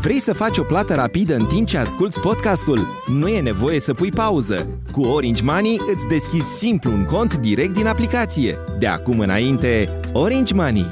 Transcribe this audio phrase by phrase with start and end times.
[0.00, 2.86] Vrei să faci o plată rapidă în timp ce asculti podcastul?
[3.06, 4.80] Nu e nevoie să pui pauză.
[4.92, 8.56] Cu Orange Money îți deschizi simplu un cont direct din aplicație.
[8.78, 10.86] De acum înainte, Orange Money.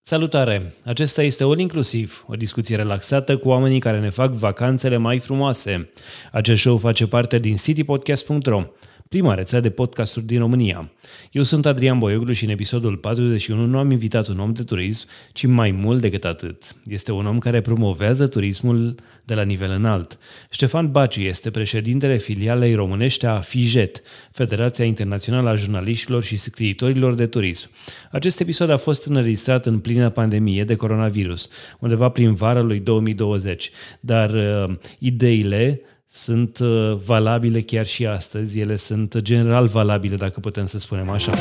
[0.00, 0.74] Salutare!
[0.84, 5.90] Acesta este All Inclusiv, o discuție relaxată cu oamenii care ne fac vacanțele mai frumoase.
[6.32, 8.62] Acest show face parte din citypodcast.ro
[9.10, 10.90] prima rețea de podcasturi din România.
[11.32, 15.06] Eu sunt Adrian Boioglu și în episodul 41 nu am invitat un om de turism,
[15.32, 16.76] ci mai mult decât atât.
[16.86, 20.18] Este un om care promovează turismul de la nivel înalt.
[20.50, 27.26] Ștefan Baciu este președintele filialei românește a FIJET, Federația Internațională a Jurnaliștilor și Scriitorilor de
[27.26, 27.70] Turism.
[28.10, 31.48] Acest episod a fost înregistrat în plină pandemie de coronavirus,
[31.78, 35.80] undeva prin vara lui 2020, dar uh, ideile
[36.12, 41.32] sunt uh, valabile chiar și astăzi, ele sunt general valabile, dacă putem să spunem așa.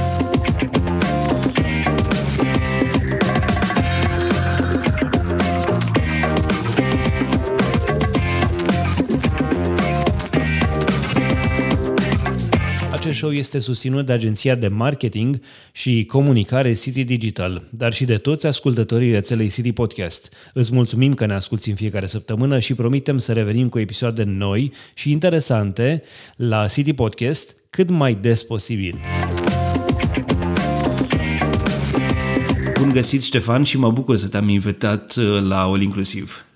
[13.20, 18.18] Acest show este susținut de agenția de marketing și comunicare City Digital, dar și de
[18.18, 20.34] toți ascultătorii rețelei City Podcast.
[20.54, 24.74] Îți mulțumim că ne asculti în fiecare săptămână și promitem să revenim cu episoade noi
[24.94, 26.04] și interesante
[26.36, 28.96] la City Podcast cât mai des posibil.
[32.80, 36.49] Bun găsit, Ștefan, și mă bucur să te-am invitat uh, la All Inclusiv.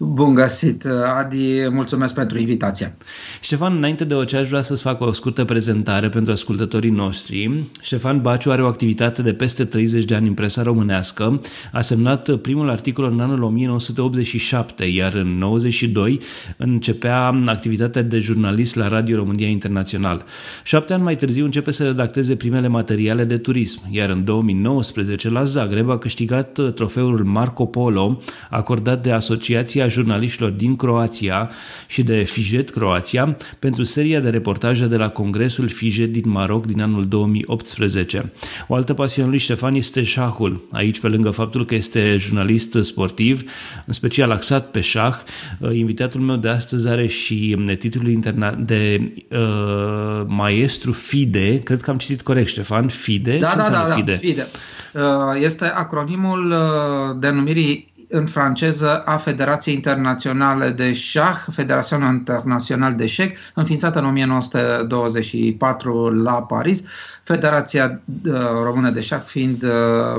[0.00, 0.84] Bun găsit,
[1.18, 2.96] Adi, mulțumesc pentru invitație.
[3.40, 7.64] Ștefan, înainte de orice aș vrea să-ți fac o scurtă prezentare pentru ascultătorii noștri.
[7.80, 11.40] Ștefan Baciu are o activitate de peste 30 de ani în presa românească,
[11.72, 16.20] a semnat primul articol în anul 1987, iar în 92
[16.56, 20.24] începea activitatea de jurnalist la Radio România Internațional.
[20.64, 25.44] Șapte ani mai târziu începe să redacteze primele materiale de turism, iar în 2019 la
[25.44, 31.50] Zagreb a câștigat trofeul Marco Polo, acordat de Asociația jurnaliștilor din Croația
[31.86, 36.82] și de Fijet Croația pentru seria de reportaje de la Congresul Fijet din Maroc din
[36.82, 38.32] anul 2018.
[38.66, 40.68] O altă pasiune lui Ștefan este șahul.
[40.72, 43.50] Aici, pe lângă faptul că este jurnalist sportiv,
[43.86, 45.14] în special axat pe șah,
[45.58, 51.60] uh, invitatul meu de astăzi are și titlul interna- de uh, maestru FIDE.
[51.62, 52.88] Cred că am citit corect, Ștefan.
[52.88, 53.36] FIDE?
[53.38, 54.16] Da, Ce da, da, da, FIDE?
[54.16, 54.46] FIDE.
[54.94, 55.02] Uh,
[55.42, 63.36] este acronimul uh, denumirii în franceză a Federației Internaționale de Șah, Federația Internațională de Șec,
[63.54, 66.84] înființată în 1924 la Paris,
[67.22, 68.32] Federația uh,
[68.64, 69.70] Română de Șah fiind uh,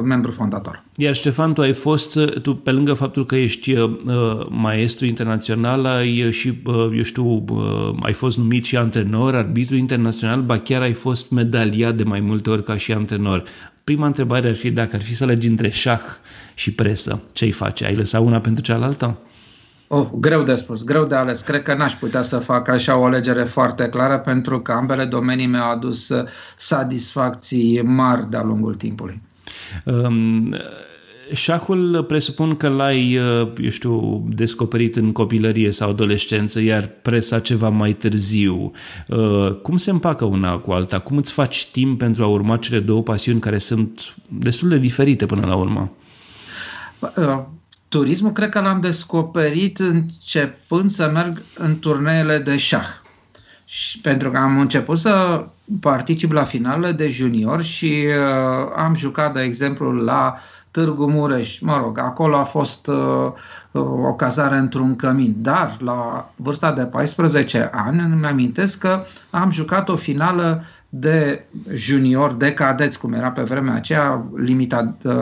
[0.04, 0.84] membru fondator.
[0.96, 3.92] Iar Ștefan, tu ai fost, tu pe lângă faptul că ești uh,
[4.50, 10.42] maestru internațional, ai și, uh, eu știu, uh, ai fost numit și antrenor, arbitru internațional,
[10.42, 13.44] ba chiar ai fost medaliat de mai multe ori ca și antrenor.
[13.90, 16.02] Prima întrebare ar fi dacă ar fi să alegi între șah
[16.54, 17.86] și presă, ce îi face?
[17.86, 19.18] Ai lăsat una pentru cealaltă?
[19.88, 21.42] Oh, greu de spus, greu de ales.
[21.42, 25.46] Cred că n-aș putea să fac așa o alegere foarte clară pentru că ambele domenii
[25.46, 26.14] mi-au adus
[26.56, 29.22] satisfacții mari de-a lungul timpului.
[29.86, 30.56] Um,
[31.34, 37.70] Șahul presupun că l-ai, uh, eu știu, descoperit în copilărie sau adolescență, iar presa ceva
[37.70, 38.72] mai târziu.
[39.08, 41.00] Uh, cum se împacă una cu alta?
[41.00, 45.26] Cum îți faci timp pentru a urma cele două pasiuni care sunt destul de diferite
[45.26, 45.92] până la urmă?
[47.00, 47.40] Uh,
[47.88, 52.88] turismul cred că l-am descoperit începând să merg în turneele de șah.
[53.66, 55.46] Și pentru că am început să
[55.80, 61.60] particip la finalele de junior și uh, am jucat, de exemplu, la uh, Târgu Mureș,
[61.60, 63.32] mă rog, acolo a fost uh,
[63.72, 69.52] uh, o cazare într-un cămin, dar la vârsta de 14 ani îmi amintesc că am
[69.52, 75.16] jucat o finală de junior, de cadeți, cum era pe vremea aceea, limita uh,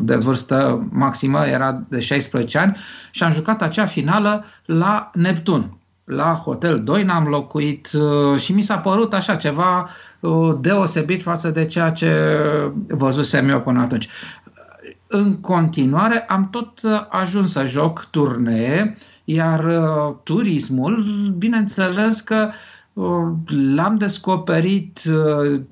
[0.00, 2.76] de vârstă maximă era de 16 ani
[3.10, 5.80] și am jucat acea finală la Neptun,
[6.10, 9.88] la Hotel 2 am locuit uh, și mi s-a părut așa ceva
[10.20, 12.12] uh, deosebit față de ceea ce
[12.88, 14.08] văzusem eu până atunci
[15.12, 21.04] în continuare am tot uh, ajuns să joc turnee, iar uh, turismul,
[21.38, 22.50] bineînțeles că
[22.92, 23.04] uh,
[23.74, 25.00] l-am descoperit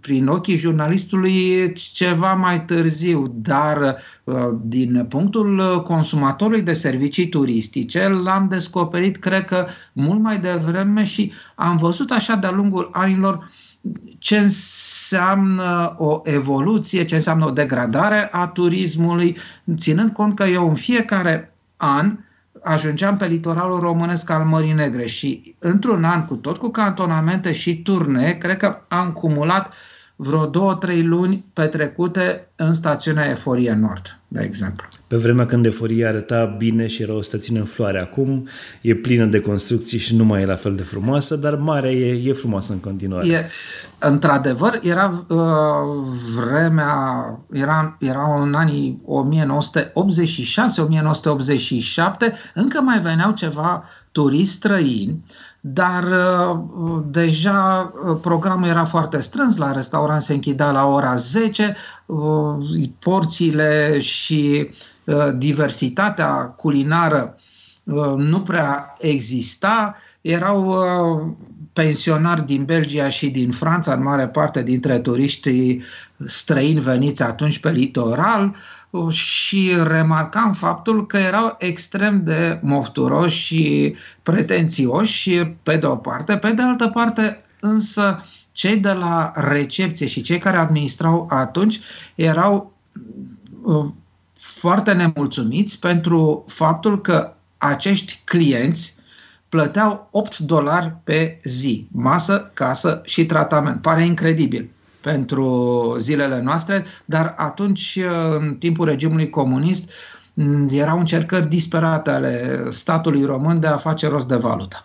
[0.00, 3.96] prin ochii jurnalistului ceva mai târziu, dar
[4.62, 11.76] din punctul consumatorului de servicii turistice l-am descoperit, cred că, mult mai devreme și am
[11.76, 13.50] văzut așa de-a lungul anilor
[14.18, 19.36] ce înseamnă o evoluție, ce înseamnă o degradare a turismului,
[19.76, 22.18] ținând cont că eu în fiecare an
[22.62, 27.82] ajungeam pe litoralul românesc al Mării Negre și într-un an, cu tot cu cantonamente și
[27.82, 29.74] turne, cred că am cumulat
[30.16, 34.88] vreo două, trei luni petrecute în stațiunea Eforie Nord, de exemplu.
[35.06, 38.48] Pe vremea când Eforie arăta bine și era o stațiune în floare, acum
[38.80, 42.28] e plină de construcții și nu mai e la fel de frumoasă, dar marea e,
[42.28, 43.26] e frumoasă în continuare.
[43.26, 43.48] E,
[43.98, 45.38] într-adevăr, era uh,
[46.36, 49.10] vremea, era, era în anii 1986-1987,
[52.54, 55.24] încă mai veneau ceva turiști străini,
[55.60, 61.76] dar uh, deja uh, programul era foarte strâns, la restaurant se închidea la ora 10,
[62.06, 62.56] uh,
[62.98, 64.70] porțiile și
[65.04, 67.34] uh, diversitatea culinară
[67.84, 71.32] uh, nu prea exista, erau uh,
[71.72, 75.82] pensionari din Belgia și din Franța, în mare parte dintre turiștii
[76.24, 78.56] străini veniți atunci pe litoral,
[79.10, 86.52] și remarcam faptul că erau extrem de mofturoși și pretențioși pe de o parte, pe
[86.52, 91.80] de altă parte însă cei de la recepție și cei care administrau atunci
[92.14, 92.72] erau
[93.62, 93.86] uh,
[94.38, 98.94] foarte nemulțumiți pentru faptul că acești clienți
[99.48, 103.82] plăteau 8 dolari pe zi, masă, casă și tratament.
[103.82, 104.70] Pare incredibil
[105.10, 107.98] pentru zilele noastre, dar atunci,
[108.38, 109.92] în timpul regimului comunist,
[110.70, 114.84] erau încercări disperate ale statului român de a face rost de valută.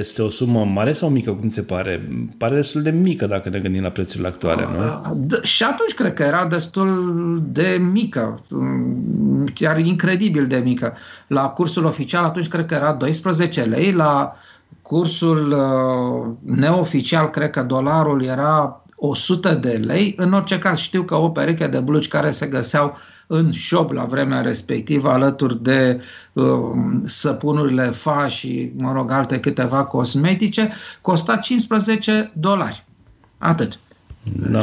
[0.00, 2.08] Este o sumă mare sau mică, cum se pare?
[2.38, 5.36] Pare destul de mică dacă ne gândim la prețurile actuale, nu?
[5.42, 8.42] Și atunci cred că era destul de mică,
[9.54, 10.96] chiar incredibil de mică.
[11.26, 14.36] La cursul oficial atunci cred că era 12 lei, la
[14.88, 20.14] cursul uh, neoficial, cred că dolarul era 100 de lei.
[20.16, 22.96] În orice caz știu că o pereche de blugi care se găseau
[23.26, 26.00] în shop la vremea respectivă, alături de
[26.32, 26.44] uh,
[27.04, 30.70] săpunurile fa și, mă rog, alte câteva cosmetice,
[31.00, 32.84] costa 15 dolari.
[33.38, 33.78] Atât.
[34.22, 34.60] Da.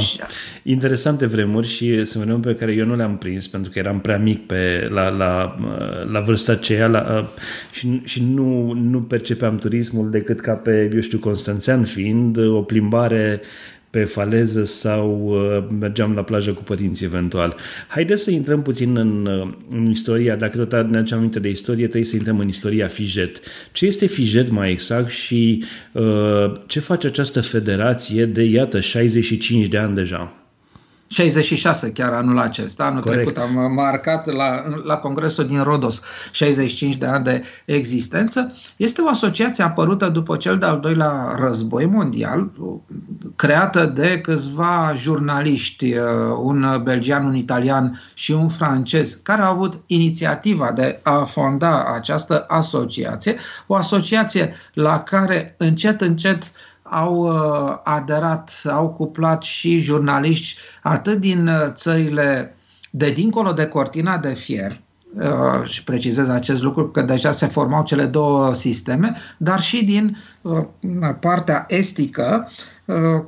[0.63, 4.17] Interesante vremuri și sunt vremuri pe care eu nu le-am prins pentru că eram prea
[4.17, 5.55] mic pe, la, la,
[6.11, 7.29] la vârsta aceea la,
[7.71, 13.41] și, și nu, nu percepeam turismul decât ca pe, eu știu, Constanțean fiind o plimbare
[13.95, 17.55] pe faleză sau uh, mergeam la plajă cu părinții eventual.
[17.87, 21.83] Haideți să intrăm puțin în, uh, în istoria, dacă tot ne aducem aminte de istorie,
[21.83, 23.39] trebuie să intrăm în istoria Fijet.
[23.71, 29.77] Ce este Fijet mai exact și uh, ce face această federație de, iată, 65 de
[29.77, 30.44] ani deja?
[31.07, 32.85] 66 chiar anul acesta.
[32.85, 33.21] Anul Corect.
[33.21, 38.53] trecut am marcat la, la congresul din Rodos 65 de ani de existență.
[38.77, 42.51] Este o asociație apărută după cel de-al doilea război mondial,
[43.35, 46.01] creată de câțiva jurnaliști, uh,
[46.41, 52.45] un belgian, un italian și un francez, care au avut inițiativa de a fonda această
[52.47, 53.35] asociație,
[53.67, 56.51] o asociație la care încet, încet
[56.89, 62.55] au uh, aderat, au cuplat și jurnaliști atât din uh, țările
[62.89, 64.81] de dincolo de cortina de fier,
[65.13, 70.17] uh, și precizez acest lucru că deja se formau cele două sisteme, dar și din
[71.19, 72.49] partea estică,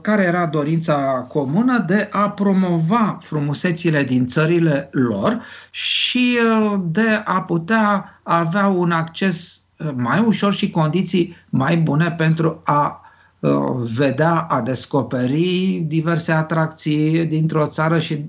[0.02, 5.40] care era dorința comună de a promova frumusețile din țările lor
[5.70, 6.38] și
[6.84, 9.62] de a putea avea un acces
[9.96, 13.07] mai ușor și condiții mai bune pentru a Uh,
[13.96, 18.26] vedea, a descoperi diverse atracții dintr-o țară și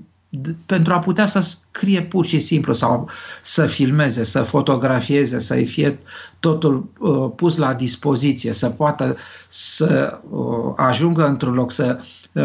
[0.65, 3.09] pentru a putea să scrie pur și simplu sau
[3.41, 5.99] să filmeze, să fotografieze, să-i fie
[6.39, 9.15] totul uh, pus la dispoziție, să poată
[9.47, 11.99] să uh, ajungă într-un loc să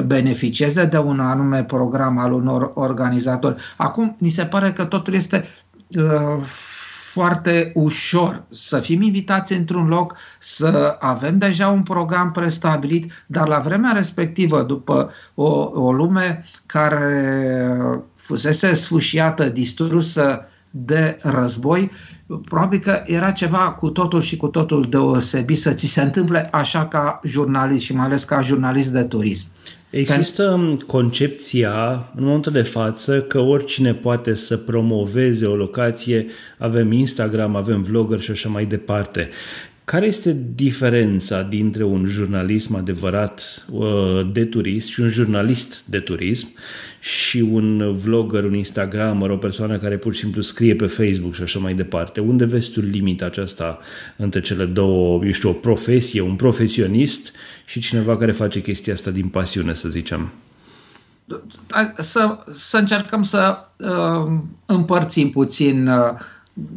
[0.06, 3.62] beneficieze de un anume program al unor organizatori.
[3.76, 5.44] Acum, ni se pare că totul este
[5.99, 6.44] uh,
[7.14, 13.59] foarte ușor să fim invitați într-un loc, să avem deja un program prestabilit, dar la
[13.59, 17.59] vremea respectivă, după o, o lume care
[18.14, 21.90] fusese sfâșiată, distrusă de război,
[22.44, 26.87] probabil că era ceva cu totul și cu totul deosebit să ți se întâmple așa
[26.87, 29.47] ca jurnalist și mai ales ca jurnalist de turism.
[29.96, 36.26] Există concepția în momentul de față că oricine poate să promoveze o locație,
[36.58, 39.30] avem Instagram, avem vlogger și așa mai departe.
[39.84, 46.48] Care este diferența dintre un jurnalism adevărat uh, de turism și un jurnalist de turism
[47.00, 51.42] și un vlogger, un Instagramer, o persoană care pur și simplu scrie pe Facebook și
[51.42, 52.20] așa mai departe?
[52.20, 53.78] Unde vezi tu limita aceasta
[54.16, 57.32] între cele două, eu știu, o profesie, un profesionist
[57.64, 60.32] și cineva care face chestia asta din pasiune, să zicem?
[61.96, 66.12] Să, să încercăm să uh, împărțim puțin uh,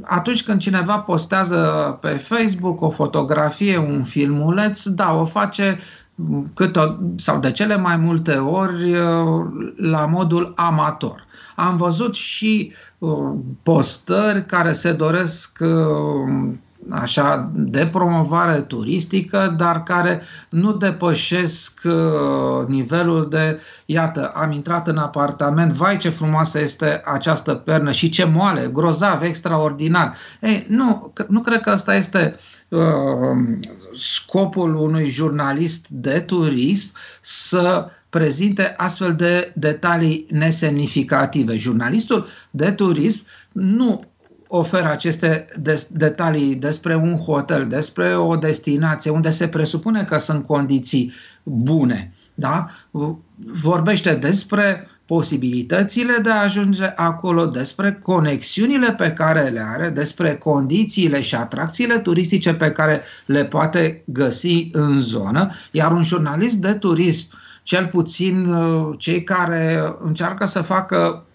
[0.02, 5.80] atunci când cineva postează pe Facebook o fotografie, un filmuleț, da, o face
[6.54, 6.78] cât
[7.16, 8.92] sau de cele mai multe ori
[9.76, 11.26] la modul amator.
[11.56, 12.74] Am văzut și
[13.64, 15.60] postări care se doresc
[16.90, 24.98] așa de promovare turistică, dar care nu depășesc uh, nivelul de, iată, am intrat în
[24.98, 30.16] apartament, vai ce frumoasă este această pernă și ce moale, grozav, extraordinar.
[30.42, 32.36] Ei, nu, nu cred că ăsta este
[32.68, 32.80] uh,
[33.98, 36.92] scopul unui jurnalist de turism
[37.22, 41.58] să prezinte astfel de detalii nesemnificative.
[41.58, 44.04] Jurnalistul de turism nu
[44.48, 45.46] oferă aceste
[45.90, 51.12] detalii despre un hotel, despre o destinație unde se presupune că sunt condiții
[51.44, 52.14] bune.
[52.34, 52.68] Da?
[53.62, 61.22] Vorbește despre posibilitățile de a ajunge acolo, despre conexiunile pe care le are, despre condițiile
[61.22, 67.28] și atracțiile turistice pe care le poate găsi în zonă, iar un jurnalist de turism,
[67.64, 71.27] cel puțin uh, cei care încearcă să facă uh,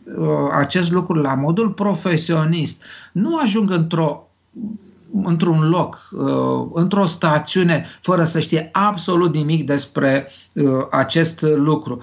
[0.52, 4.26] acest lucru la modul profesionist, nu ajung într-o
[5.24, 12.02] într-un loc, uh, într-o stațiune, fără să știe absolut nimic despre uh, acest lucru.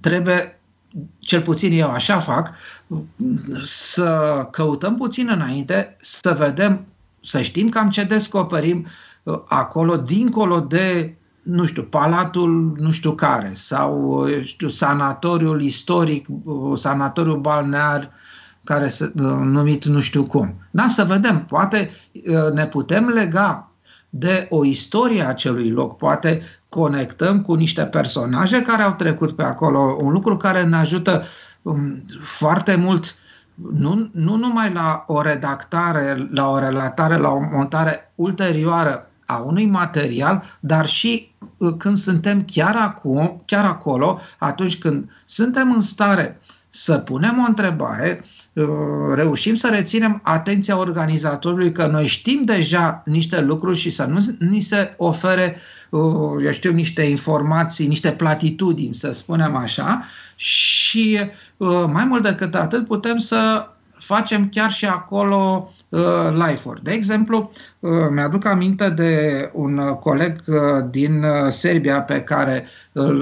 [0.00, 0.60] Trebuie,
[1.18, 2.54] cel puțin eu așa fac,
[3.64, 6.84] să căutăm puțin înainte, să vedem,
[7.20, 8.86] să știm cam ce descoperim
[9.22, 11.17] uh, acolo, dincolo de
[11.48, 16.26] nu știu, palatul nu știu care sau știu, sanatoriul istoric,
[16.74, 18.10] sanatoriul balnear
[18.64, 20.54] care se uh, numit nu știu cum.
[20.70, 23.70] Da, să vedem, poate uh, ne putem lega
[24.10, 29.42] de o istorie a acelui loc, poate conectăm cu niște personaje care au trecut pe
[29.42, 31.22] acolo, un lucru care ne ajută
[31.62, 33.14] um, foarte mult
[33.72, 39.66] nu, nu numai la o redactare, la o relatare, la o montare ulterioară a unui
[39.66, 46.40] material, dar și uh, când suntem chiar acum, chiar acolo, atunci când suntem în stare
[46.68, 48.66] să punem o întrebare, uh,
[49.14, 54.60] reușim să reținem atenția organizatorului că noi știm deja niște lucruri și să nu ni
[54.60, 55.56] se ofere,
[55.90, 60.04] uh, eu știu, niște informații, niște platitudini, să spunem așa,
[60.34, 61.20] și
[61.56, 63.68] uh, mai mult decât atât putem să
[63.98, 65.72] facem chiar și acolo
[66.32, 66.82] live-uri.
[66.82, 67.50] De exemplu,
[68.10, 70.44] mi-aduc aminte de un coleg
[70.90, 72.66] din Serbia pe care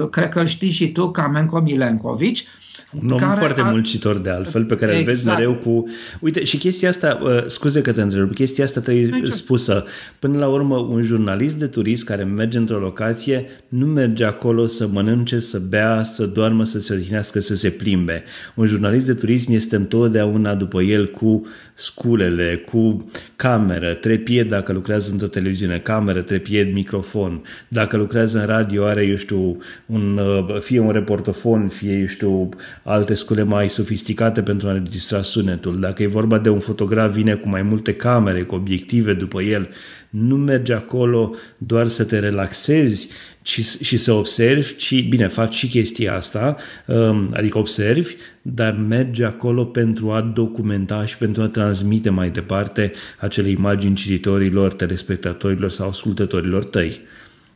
[0.09, 2.47] cred că îl știi și tu, Kamenko Milenkovici,
[2.91, 3.69] un om foarte a...
[3.69, 5.07] mult citor de altfel, pe care exact.
[5.07, 5.89] îl vezi mereu cu...
[6.19, 9.27] Uite, și chestia asta, uh, scuze că te întreb, chestia asta trebuie Aici.
[9.27, 9.85] spusă.
[10.19, 14.87] Până la urmă, un jurnalist de turist care merge într-o locație nu merge acolo să
[14.87, 18.23] mănânce, să bea, să doarmă, să se odihnească, să se plimbe.
[18.55, 25.11] Un jurnalist de turism este întotdeauna după el cu sculele, cu cameră, trepied dacă lucrează
[25.11, 27.41] într-o televiziune, cameră, trepied, microfon.
[27.67, 32.49] Dacă lucrează în radio, are, eu știu, un, uh, fie un reportofon, fie, eu știu,
[32.89, 35.79] alte scule mai sofisticate pentru a înregistra sunetul.
[35.79, 39.69] Dacă e vorba de un fotograf, vine cu mai multe camere, cu obiective după el.
[40.09, 43.09] Nu merge acolo doar să te relaxezi
[43.41, 49.25] ci, și să observi, ci, bine, faci și chestia asta, um, adică observi, dar merge
[49.25, 55.87] acolo pentru a documenta și pentru a transmite mai departe acele imagini cititorilor, telespectatorilor sau
[55.87, 56.99] ascultătorilor tăi.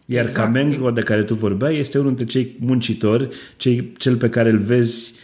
[0.05, 0.45] Iar exact.
[0.45, 4.57] Kamenko de care tu vorbeai este unul dintre cei muncitori, cei, cel pe care îl
[4.57, 5.20] vezi uh,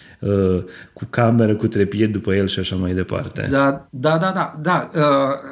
[0.94, 3.48] cu cameră, cu trepie după el și așa mai departe.
[3.50, 4.56] Da, da, da, da.
[4.62, 4.90] da.
[4.96, 5.04] Uh,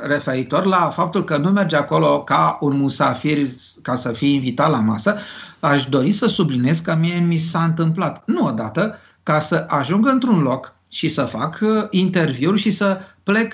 [0.07, 3.37] referitor la faptul că nu merge acolo ca un musafir
[3.81, 5.15] ca să fie invitat la masă,
[5.59, 10.41] aș dori să subliniez că mie mi s-a întâmplat, nu odată, ca să ajung într-un
[10.41, 13.53] loc și să fac uh, interviuri și să plec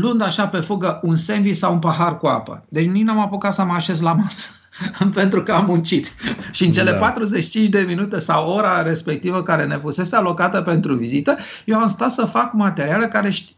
[0.00, 2.64] luând așa pe fugă un sandwich sau un pahar cu apă.
[2.68, 4.50] Deci nici n-am apucat să mă așez la masă,
[5.14, 6.14] pentru că am muncit.
[6.50, 6.96] Și în cele da.
[6.96, 12.10] 45 de minute sau ora respectivă care ne fusese alocată pentru vizită, eu am stat
[12.10, 13.54] să fac materiale care ști,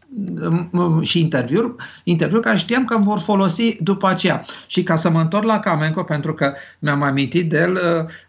[1.01, 4.45] și interviuri, interviuri care știam că vor folosi după aceea.
[4.67, 7.71] Și ca să mă întorc la Camenco, pentru că mi-am amintit de el,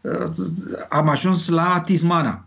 [0.03, 0.31] uh, uh,
[0.89, 2.45] am ajuns la Tismana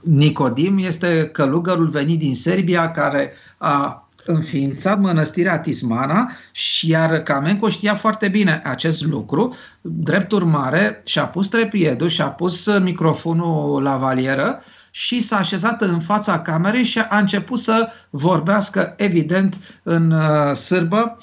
[0.00, 7.94] Nicodim este călugărul venit din Serbia care a înființat mănăstirea Tismana și iar Camenco știa
[7.94, 9.54] foarte bine acest lucru.
[9.80, 16.40] Drept urmare, și-a pus trepiedul, și-a pus microfonul la valieră și s-a așezat în fața
[16.40, 21.18] camerei și a început să vorbească, evident, în uh, sârbă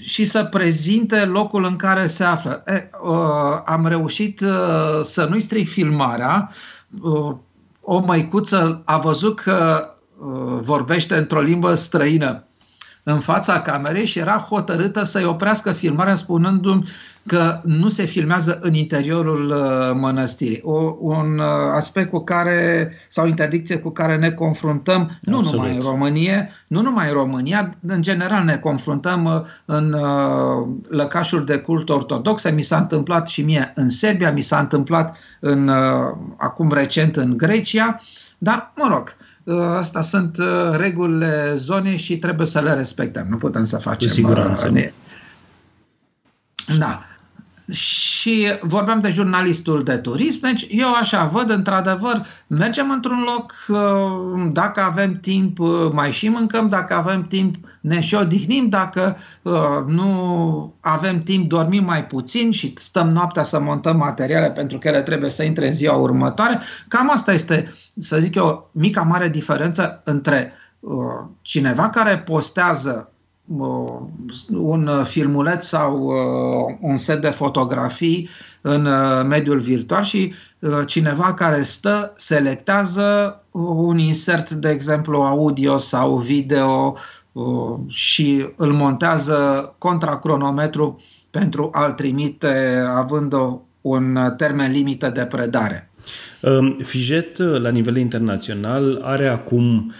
[0.00, 2.62] și să prezinte locul în care se află.
[2.66, 6.50] E, uh, am reușit uh, să nu-i stric filmarea,
[7.80, 9.97] o măicuță a văzut că uh,
[10.60, 12.48] vorbește într-o limbă străină
[13.02, 16.88] în fața camerei și era hotărâtă să-i oprească filmarea spunându-mi
[17.26, 20.60] că nu se filmează în interiorul uh, mănăstirii.
[20.62, 25.44] O, un uh, aspect cu care, sau interdicție cu care ne confruntăm, Absolut.
[25.44, 29.96] nu numai în România, nu numai în România, în general ne confruntăm uh, în
[30.88, 32.50] lăcașuri de cult ortodoxe.
[32.50, 35.70] Mi s-a întâmplat și mie în Serbia, mi s-a întâmplat în,
[36.36, 38.00] acum recent în Grecia,
[38.38, 39.16] dar, mă rog,
[39.76, 40.38] Asta sunt
[40.72, 43.26] regulile zonei și trebuie să le respectăm.
[43.28, 44.08] Nu putem să facem.
[44.08, 44.72] Cu siguranță.
[46.78, 47.00] Da.
[47.70, 54.50] Și vorbeam de jurnalistul de turism, deci eu așa văd, într-adevăr, mergem într-un loc, uh,
[54.52, 59.84] dacă avem timp uh, mai și mâncăm, dacă avem timp ne și odihnim, dacă uh,
[59.86, 65.02] nu avem timp dormim mai puțin și stăm noaptea să montăm materiale pentru că ele
[65.02, 66.60] trebuie să intre în ziua următoare.
[66.88, 70.52] Cam asta este, să zic eu, mica mare diferență între
[71.42, 73.12] cineva care postează
[74.50, 78.28] un filmuleț sau uh, un set de fotografii
[78.60, 85.76] în uh, mediul virtual și uh, cineva care stă, selectează un insert, de exemplu, audio
[85.76, 86.96] sau video
[87.86, 91.00] și îl montează contra cronometru
[91.30, 93.34] pentru a-l trimite având
[93.80, 95.90] un termen limită de predare.
[96.42, 99.92] Um, Fijet, la nivel internațional, are acum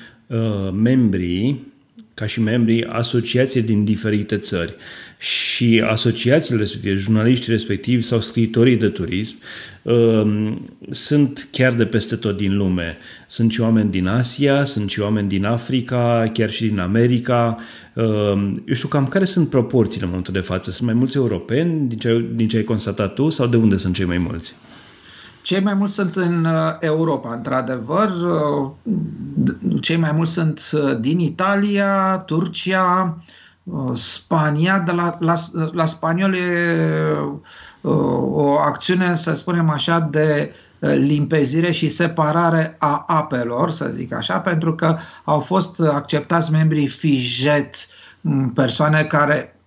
[0.72, 1.67] membrii
[2.18, 4.74] ca și membrii asociații din diferite țări
[5.18, 9.34] și asociațiile respective, jurnaliștii respectivi sau scriitorii de turism
[9.82, 12.96] um, sunt chiar de peste tot din lume.
[13.26, 17.56] Sunt și oameni din Asia, sunt și oameni din Africa, chiar și din America.
[17.94, 20.70] Um, eu știu cam care sunt proporțiile în momentul de față.
[20.70, 23.94] Sunt mai mulți europeni din ce, din ce ai constatat tu sau de unde sunt
[23.94, 24.54] cei mai mulți?
[25.48, 28.10] Cei mai mulți sunt în uh, Europa, într-adevăr.
[28.10, 28.70] Uh,
[29.80, 33.18] cei mai mulți sunt uh, din Italia, Turcia,
[33.92, 34.78] Spania.
[34.78, 35.34] De la, la,
[35.72, 36.40] la spaniol e
[38.32, 44.74] o acțiune, să spunem așa, de limpezire și separare a apelor, să zic așa, pentru
[44.74, 47.74] că au fost acceptați membrii FIJET,
[48.54, 49.60] persoane care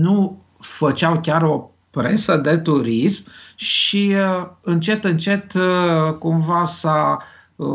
[0.00, 3.24] nu făceau chiar o presă de turism
[3.60, 7.18] și uh, încet, încet uh, cumva s-a
[7.56, 7.66] uh,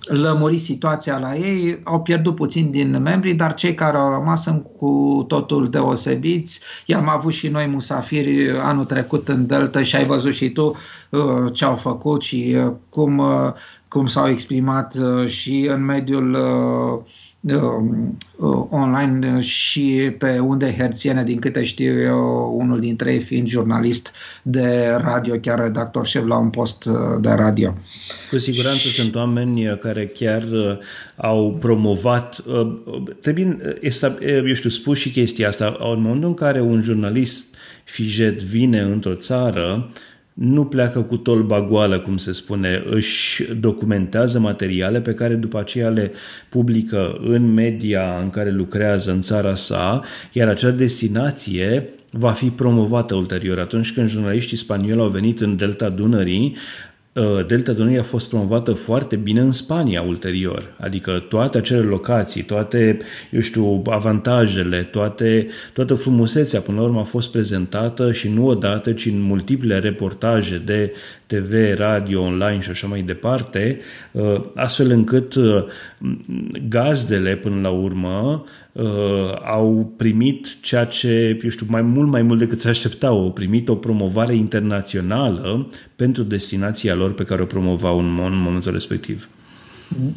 [0.00, 4.66] lămurit situația la ei, au pierdut puțin din membrii, dar cei care au rămas sunt
[4.76, 6.60] cu totul deosebiți.
[6.86, 10.76] I-am avut și noi musafiri anul trecut în Delta și ai văzut și tu
[11.52, 12.56] ce au făcut și
[12.88, 13.22] cum,
[13.94, 16.36] cum s-au exprimat și în mediul
[17.52, 23.46] Um, uh, online și pe unde herțiene, din câte știu eu, unul dintre ei fiind
[23.46, 27.74] jurnalist de radio, chiar redactor șef la un post uh, de radio.
[28.30, 28.94] Cu siguranță și...
[28.94, 30.78] sunt oameni care chiar uh,
[31.16, 32.44] au promovat,
[33.20, 33.56] trebuie,
[34.46, 37.44] eu știu, spus și chestia asta, în momentul în care un jurnalist
[37.84, 39.90] fijet vine într-o țară,
[40.34, 45.88] nu pleacă cu tolba goală, cum se spune, își documentează materiale pe care după aceea
[45.88, 46.12] le
[46.48, 53.14] publică în media în care lucrează în țara sa, iar acea destinație va fi promovată
[53.14, 53.58] ulterior.
[53.58, 56.93] Atunci când jurnaliștii spanioli au venit în delta Dunării, Uh,
[57.46, 60.74] Delta Dunării a fost promovată foarte bine în Spania ulterior.
[60.80, 62.98] Adică toate acele locații, toate,
[63.30, 68.92] eu știu, avantajele, toate, toată frumusețea până la urmă a fost prezentată și nu odată,
[68.92, 70.92] ci în multiple reportaje de
[71.26, 73.80] TV, radio, online și așa mai departe,
[74.12, 75.64] uh, astfel încât uh,
[76.68, 78.44] gazdele până la urmă
[79.44, 83.68] au primit ceea ce, eu știu, mai mult, mai mult decât se așteptau, au primit
[83.68, 89.28] o promovare internațională pentru destinația lor pe care o promovau în, în momentul respectiv.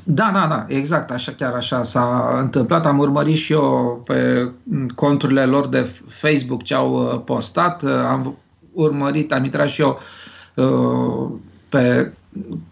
[0.03, 2.85] Da, da, da, exact, așa chiar așa s-a întâmplat.
[2.85, 4.51] Am urmărit și eu pe
[4.95, 8.37] conturile lor de Facebook ce au uh, postat, uh, am
[8.73, 9.99] urmărit, am intrat și eu
[10.55, 11.31] uh,
[11.69, 12.13] pe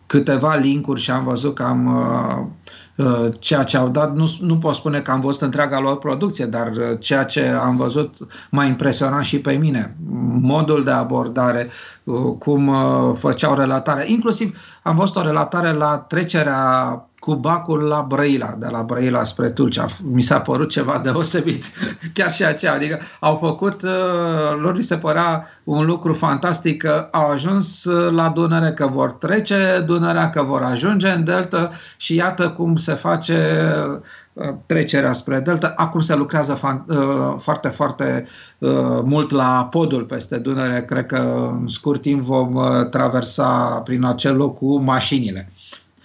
[0.06, 2.46] câteva linkuri și am văzut că am Uh,
[3.40, 6.68] ceea ce au dat, nu, nu pot spune că am văzut întreaga lor producție, dar
[6.68, 8.16] uh, ceea ce am văzut
[8.50, 9.96] m-a impresionat și pe mine.
[10.42, 11.70] Modul de abordare,
[12.04, 12.74] uh, cum
[13.16, 14.04] făceau relatare.
[14.08, 19.50] Inclusiv am văzut o relatare la trecerea cu bacul la Brăila, de la Brăila spre
[19.50, 19.86] Tulcea.
[20.04, 21.64] Mi s-a părut ceva deosebit,
[22.14, 22.74] chiar și aceea.
[22.74, 23.92] Adică au făcut, uh,
[24.58, 29.12] lor li se părea un lucru fantastic că au ajuns uh, la Dunăre, că vor
[29.12, 33.70] trece Dunărea, că vor ajunge în Delta și iată cum se face
[34.34, 35.74] uh, trecerea spre Delta.
[35.76, 36.86] Acum se lucrează fan,
[37.38, 38.26] foarte, foarte
[39.04, 40.86] mult la podul peste Dunăre.
[40.86, 42.60] Cred că în scurt timp vom
[42.90, 45.50] traversa prin acel loc cu mașinile.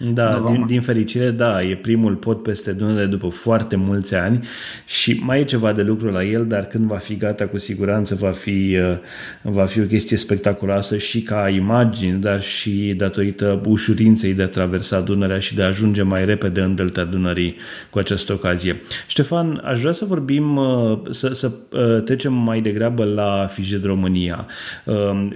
[0.03, 4.47] Da, din, din fericire, da, e primul pod peste Dunăre după foarte mulți ani
[4.85, 8.15] și mai e ceva de lucru la el, dar când va fi gata, cu siguranță
[8.15, 8.97] va fi, uh,
[9.41, 14.99] va fi o chestie spectaculoasă și ca imagini, dar și datorită ușurinței de a traversa
[14.99, 17.55] Dunărea și de a ajunge mai repede în delta Dunării
[17.89, 18.81] cu această ocazie.
[19.07, 24.45] Ștefan, aș vrea să vorbim, uh, să, să uh, trecem mai degrabă la Fijet România.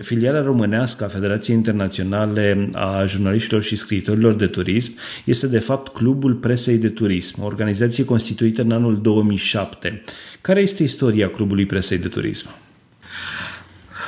[0.01, 4.93] Filiala românească a Federației Internaționale a Jurnaliștilor și Scriitorilor de Turism
[5.25, 10.03] este de fapt Clubul Presei de Turism, o organizație constituită în anul 2007.
[10.41, 12.49] Care este istoria Clubului Presei de Turism?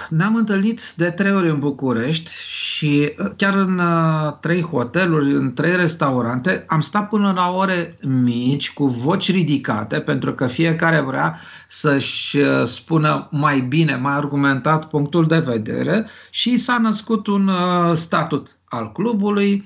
[0.09, 5.53] Ne-am întâlnit de trei ori în București și uh, chiar în uh, trei hoteluri, în
[5.53, 6.65] trei restaurante.
[6.67, 12.63] Am stat până la ore mici, cu voci ridicate, pentru că fiecare vrea să-și uh,
[12.65, 18.91] spună mai bine, mai argumentat punctul de vedere și s-a născut un uh, statut al
[18.91, 19.63] clubului.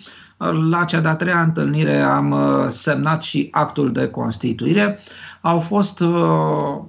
[0.70, 5.00] La cea de-a treia întâlnire am uh, semnat și actul de constituire.
[5.42, 6.80] Au fost uh,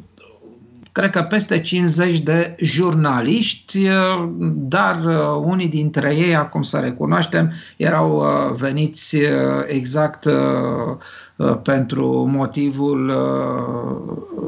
[0.92, 4.98] cred că peste 50 de jurnaliști, uh, dar
[5.44, 8.24] unii dintre ei, acum să recunoaștem, erau
[8.56, 9.16] veniți
[9.66, 10.28] exact
[11.62, 13.12] pentru motivul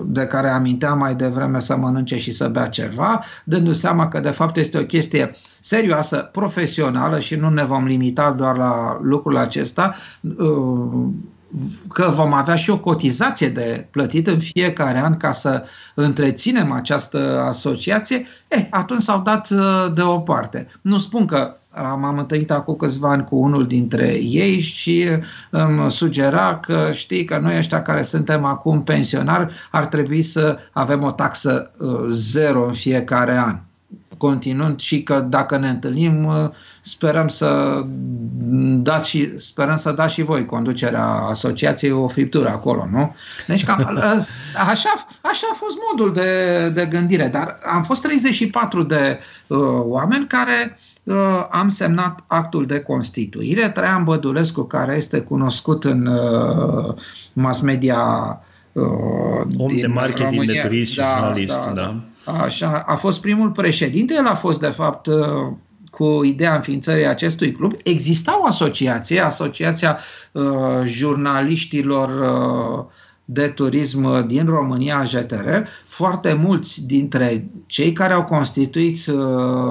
[0.07, 4.31] de care aminteam mai devreme să mănânce și să bea ceva, dându-se seama că de
[4.31, 9.95] fapt este o chestie serioasă, profesională și nu ne vom limita doar la lucrul acesta,
[10.21, 11.07] uh,
[11.89, 17.43] că vom avea și o cotizație de plătit în fiecare an ca să întreținem această
[17.47, 20.67] asociație, eh, atunci s-au dat uh, deoparte.
[20.81, 25.09] Nu spun că M-am întâlnit acum câțiva ani cu unul dintre ei și
[25.51, 31.03] îmi sugera că știi că noi ăștia care suntem acum pensionari ar trebui să avem
[31.03, 33.59] o taxă uh, zero în fiecare an
[34.19, 36.51] continuând și că dacă ne întâlnim, uh,
[36.81, 37.83] sperăm să
[38.77, 43.15] dați și, sperăm să dați și voi conducerea asociației o friptură acolo, nu?
[43.47, 44.03] Deci cam, uh,
[44.71, 50.27] așa, așa a fost modul de, de gândire, dar am fost 34 de uh, oameni
[50.27, 53.69] care uh, am semnat actul de constituire.
[53.69, 56.95] Traian Bădulescu, care este cunoscut în uh,
[57.33, 57.99] mass media
[58.73, 58.85] uh,
[59.59, 61.73] Om de marketing, România, de turist și da, jurnalist, da.
[61.75, 62.01] da.
[62.25, 65.53] Așa, a fost primul președinte, el a fost de fapt uh,
[65.91, 67.73] cu ideea înființării acestui club.
[67.83, 69.99] Exista o asociație, Asociația
[70.33, 70.45] uh,
[70.85, 72.85] Jurnaliștilor uh,
[73.25, 75.49] de Turism din România, JTR.
[75.87, 79.15] Foarte mulți dintre cei care au constituit uh,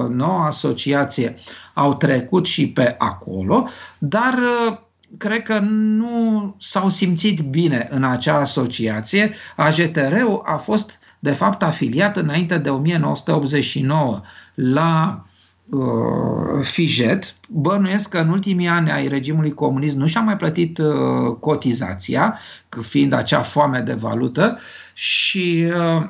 [0.08, 1.34] noua asociație
[1.74, 4.76] au trecut și pe acolo, dar uh,
[5.18, 9.34] cred că nu s-au simțit bine în acea asociație.
[9.56, 14.20] AJTR-ul a fost, de fapt, afiliat înainte de 1989
[14.54, 15.24] la
[15.70, 17.34] uh, Fijet.
[17.48, 22.38] Bănuiesc că în ultimii ani ai regimului comunist nu și-a mai plătit uh, cotizația,
[22.82, 24.58] fiind acea foame de valută
[24.92, 26.06] și uh,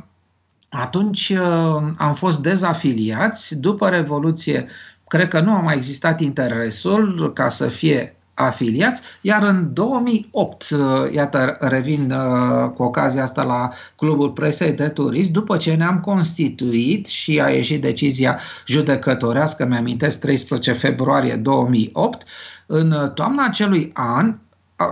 [0.69, 3.61] atunci uh, am fost dezafiliați.
[3.61, 4.67] După Revoluție,
[5.09, 10.79] cred că nu a mai existat interesul ca să fie afiliați, iar în 2008, uh,
[11.13, 17.07] iată, revin uh, cu ocazia asta la Clubul Presei de Turism, după ce ne-am constituit
[17.07, 22.27] și a ieșit decizia judecătorească, mi-amintesc, 13 februarie 2008,
[22.67, 24.37] în toamna acelui an,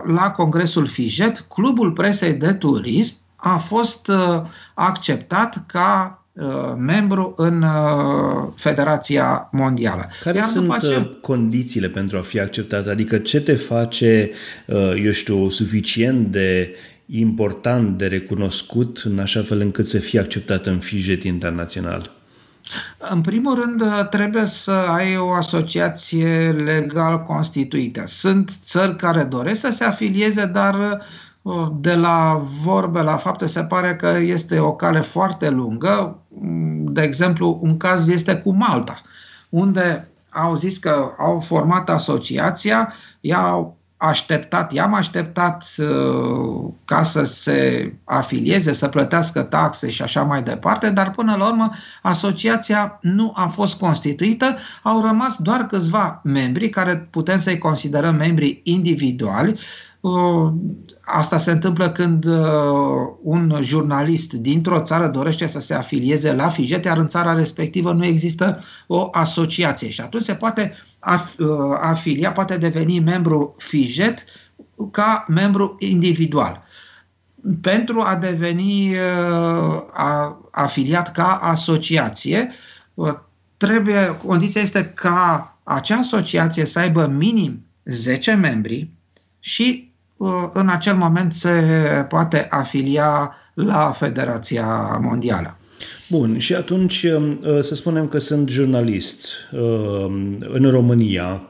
[0.07, 4.43] la Congresul Fijet, Clubul Presei de Turism a fost uh,
[4.75, 6.22] acceptat ca Uh,
[6.77, 10.09] membru în uh, Federația Mondială.
[10.23, 10.97] Care Iar sunt ce...
[10.97, 12.87] Uh, condițiile pentru a fi acceptat?
[12.87, 14.31] Adică ce te face,
[15.05, 16.75] eu știu, suficient de
[17.07, 22.11] important, de recunoscut, în așa fel încât să fie acceptat în FIJET internațional?
[22.99, 28.03] În primul rând, trebuie să ai o asociație legal constituită.
[28.07, 31.03] Sunt țări care doresc să se afilieze, dar
[31.81, 36.19] de la vorbe la fapte se pare că este o cale foarte lungă.
[36.85, 39.01] De exemplu, un caz este cu Malta,
[39.49, 47.93] unde au zis că au format asociația, i-au așteptat, i-am așteptat uh, ca să se
[48.05, 51.71] afilieze, să plătească taxe și așa mai departe, dar până la urmă
[52.03, 58.61] asociația nu a fost constituită, au rămas doar câțiva membri care putem să-i considerăm membri
[58.63, 59.92] individuali, Uh,
[61.01, 62.41] asta se întâmplă când uh,
[63.23, 68.05] un jurnalist dintr-o țară dorește să se afilieze la FIJET, iar în țara respectivă nu
[68.05, 70.73] există o asociație și atunci se poate
[71.39, 71.47] uh,
[71.81, 74.25] afilia, poate deveni membru FIJET
[74.91, 76.63] ca membru individual.
[77.61, 78.97] Pentru a deveni
[80.51, 82.51] afiliat ca asociație,
[83.57, 88.91] trebuie, condiția este ca acea asociație să aibă minim 10 membri
[89.41, 89.92] și
[90.53, 91.51] în acel moment se
[92.09, 95.57] poate afilia la Federația Mondială.
[96.09, 97.07] Bun, și atunci
[97.61, 99.29] să spunem că sunt jurnalist
[100.53, 101.43] în România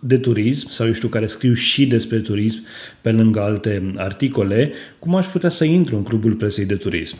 [0.00, 2.60] de turism sau eu știu care scriu și despre turism
[3.00, 7.16] pe lângă alte articole, cum aș putea să intru în clubul presei de turism?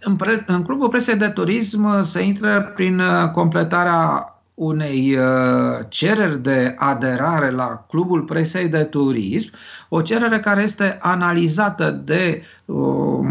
[0.00, 6.42] În, pre- în clubul presei de turism se intră prin uh, completarea unei uh, cereri
[6.42, 9.50] de aderare la Clubul Presei de Turism,
[9.88, 13.28] o cerere care este analizată de uh,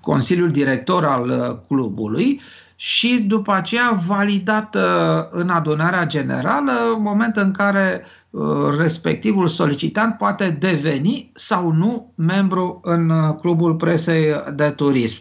[0.00, 2.40] Consiliul Director al uh, clubului
[2.76, 10.56] și după aceea validată în adunarea generală, în moment în care uh, respectivul solicitant poate
[10.60, 15.18] deveni sau nu membru în uh, clubul presei de turism.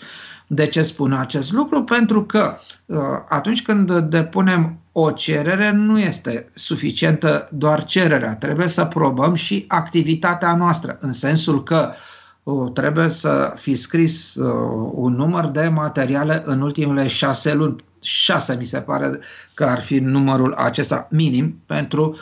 [0.48, 1.84] De ce spun acest lucru?
[1.84, 8.36] Pentru că uh, atunci când depunem o cerere, nu este suficientă doar cererea.
[8.36, 11.92] Trebuie să probăm și activitatea noastră, în sensul că
[12.44, 14.36] uh, trebuie să fi scris
[14.92, 17.76] un număr de materiale în ultimele șase luni.
[18.02, 19.20] Șase mi se pare
[19.54, 22.18] că ar fi numărul acesta minim pentru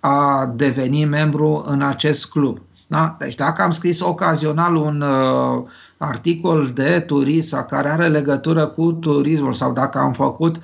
[0.00, 2.60] a deveni membru în acest club.
[2.90, 3.16] Da?
[3.18, 5.64] Deci dacă am scris ocazional un uh,
[5.96, 10.60] articol de turism care are legătură cu turismul sau dacă am făcut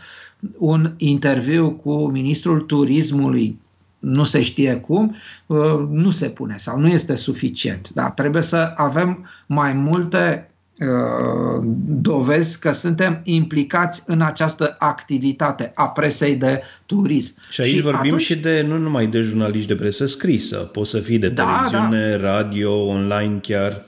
[0.59, 3.61] un interviu cu ministrul turismului
[3.99, 5.15] nu se știe cum,
[5.47, 7.91] uh, nu se pune sau nu este suficient.
[7.91, 8.11] Da?
[8.11, 10.54] Trebuie să avem mai multe uh,
[11.87, 17.33] dovezi că suntem implicați în această activitate a presei de turism.
[17.51, 18.23] Și aici și vorbim atunci...
[18.23, 22.17] și de nu numai de jurnaliști de presă scrisă, poți să fii de da, televiziune,
[22.21, 22.33] da.
[22.33, 23.85] radio, online chiar.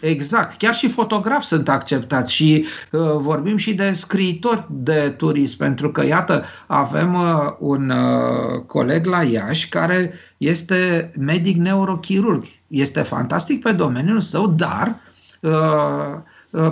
[0.00, 5.90] Exact, chiar și fotografi sunt acceptați și uh, vorbim și de scriitori de turism, pentru
[5.90, 12.44] că, iată, avem uh, un uh, coleg la Iași care este medic neurochirurg.
[12.66, 15.11] Este fantastic pe domeniul său, dar uh, Uh,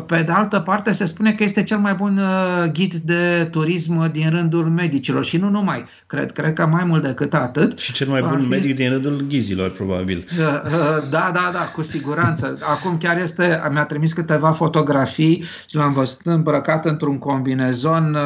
[0.06, 4.11] pe de altă parte, se spune că este cel mai bun uh, ghid de turism
[4.11, 5.85] din rândul medicilor și nu numai.
[6.06, 7.78] Cred, cred că mai mult decât atât.
[7.78, 8.48] Și cel mai bun fi...
[8.48, 10.26] medic din rândul ghizilor, probabil.
[10.38, 12.59] Uh, da, da, da, cu siguranță.
[12.61, 18.16] Acum chiar este, mi-a trimis câteva fotografii și l-am văzut îmbrăcat într-un combinezon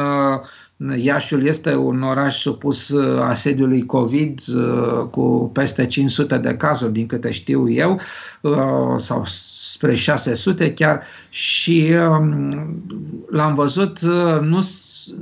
[0.95, 4.41] Iașiul este un oraș supus asediului COVID
[5.09, 7.99] cu peste 500 de cazuri, din câte știu eu,
[8.97, 11.01] sau spre 600 chiar.
[11.29, 12.49] Și um,
[13.29, 14.59] l-am văzut, uh, nu,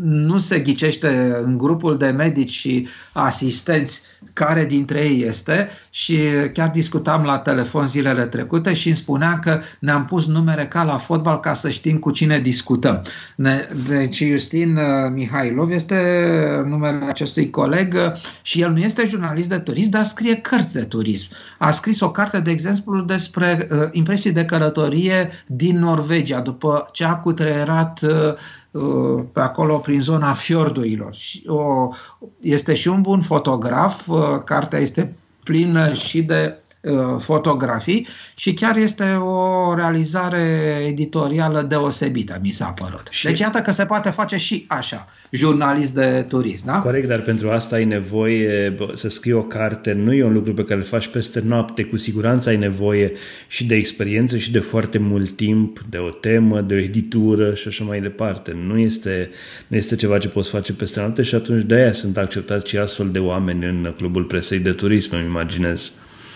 [0.02, 4.02] nu se ghicește în grupul de medici și asistenți
[4.34, 6.20] care dintre ei este și
[6.54, 10.98] chiar discutam la telefon zilele trecute și îmi spunea că ne-am pus numere ca la
[10.98, 13.02] fotbal ca să știm cu cine discutăm.
[13.88, 15.96] Deci Justin uh, Mihailov este
[16.66, 20.84] numele acestui coleg uh, și el nu este jurnalist de turism, dar scrie cărți de
[20.84, 21.28] turism.
[21.58, 27.04] A scris o carte, de exemplu, despre uh, impresii de călătorie din Norvegia, după ce
[27.04, 28.34] a cutreierat Uh,
[29.32, 31.16] pe acolo prin zona fiorduilor.
[32.42, 36.63] Este și un bun fotograf, uh, cartea este plină și de Uh,
[37.20, 40.42] fotografii și chiar este o realizare
[40.88, 43.08] editorială deosebită, mi s-a părut.
[43.10, 43.26] Și...
[43.26, 46.80] Deci iată că se poate face și așa, jurnalist de turism, da?
[46.80, 50.64] Corect, dar pentru asta ai nevoie să scrii o carte, nu e un lucru pe
[50.64, 53.12] care îl faci peste noapte, cu siguranță ai nevoie
[53.48, 57.68] și de experiență și de foarte mult timp, de o temă, de o editură și
[57.68, 58.58] așa mai departe.
[58.66, 59.30] Nu este,
[59.68, 62.78] nu este ceva ce poți face peste noapte și atunci de aia sunt acceptați și
[62.78, 65.94] astfel de oameni în clubul presei de turism, îmi imaginez.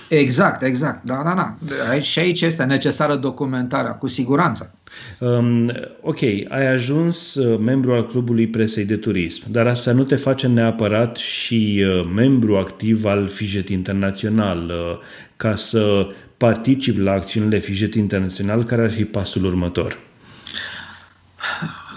[0.10, 1.04] Exact, exact.
[1.04, 1.56] Da, da, da.
[1.89, 4.74] Aici, și aici este necesară documentarea, cu siguranță.
[5.20, 10.15] Um, ok, ai ajuns uh, membru al Clubului Presei de Turism, dar asta nu te
[10.15, 14.98] face neapărat și uh, membru activ al Fijet Internațional, uh,
[15.36, 19.98] ca să participi la acțiunile Fijet Internațional, care ar fi pasul următor?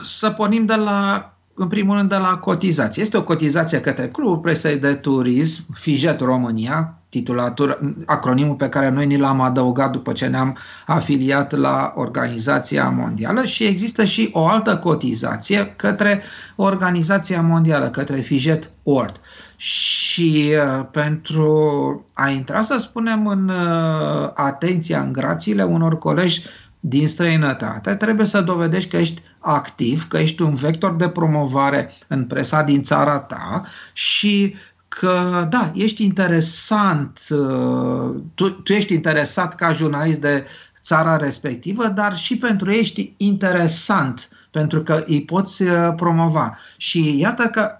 [0.02, 3.02] Să pornim de la în primul rând de la cotizație.
[3.02, 9.06] Este o cotizație către Clubul Presei de Turism, Fijet România, titulatura, acronimul pe care noi
[9.06, 14.76] ni l-am adăugat după ce ne-am afiliat la Organizația Mondială și există și o altă
[14.76, 16.22] cotizație către
[16.56, 19.20] Organizația Mondială, către Fijet World.
[19.56, 26.42] Și uh, pentru a intra, să spunem, în uh, atenția, în grațiile unor colegi
[26.80, 32.24] din străinătate, trebuie să dovedești că ești activ, că ești un vector de promovare în
[32.24, 34.54] presa din țara ta și
[34.98, 40.46] că, da, ești interesant, uh, tu, tu ești interesat ca jurnalist de
[40.82, 46.58] țara respectivă, dar și pentru ei ești interesant, pentru că îi poți uh, promova.
[46.76, 47.74] Și iată că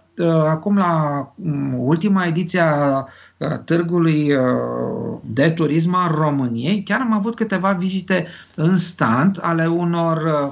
[0.49, 0.93] acum la
[1.35, 3.07] mm, ultima ediție a
[3.65, 4.33] Târgului
[5.21, 10.51] de Turism al României, chiar am avut câteva vizite în stand ale unor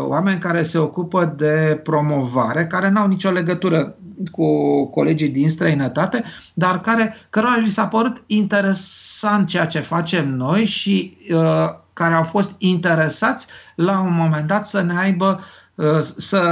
[0.00, 3.96] oameni care se ocupă de promovare, care n-au nicio legătură
[4.30, 10.64] cu colegii din străinătate, dar care, cărora li s-a părut interesant ceea ce facem noi
[10.64, 11.68] și uh,
[12.00, 15.40] care au fost interesați la un moment dat să ne aibă
[15.74, 16.42] uh, să,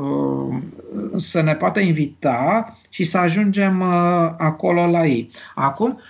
[0.00, 0.62] uh,
[1.16, 5.30] să ne poată invita și să ajungem uh, acolo la ei.
[5.54, 6.00] Acum,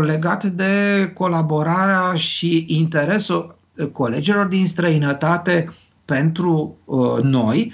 [0.00, 3.56] legat de colaborarea și interesul
[3.92, 5.72] colegilor din străinătate
[6.04, 6.78] pentru
[7.22, 7.72] noi,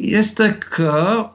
[0.00, 1.26] este că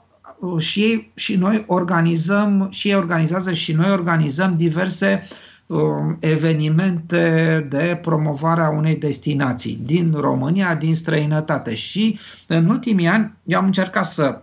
[0.58, 5.38] și, ei, și noi organizăm, și ei organizează și noi organizăm diverse uh,
[5.70, 11.76] Um, evenimente de promovare a unei destinații din România, din străinătate.
[11.76, 14.42] Și în ultimii ani eu am încercat să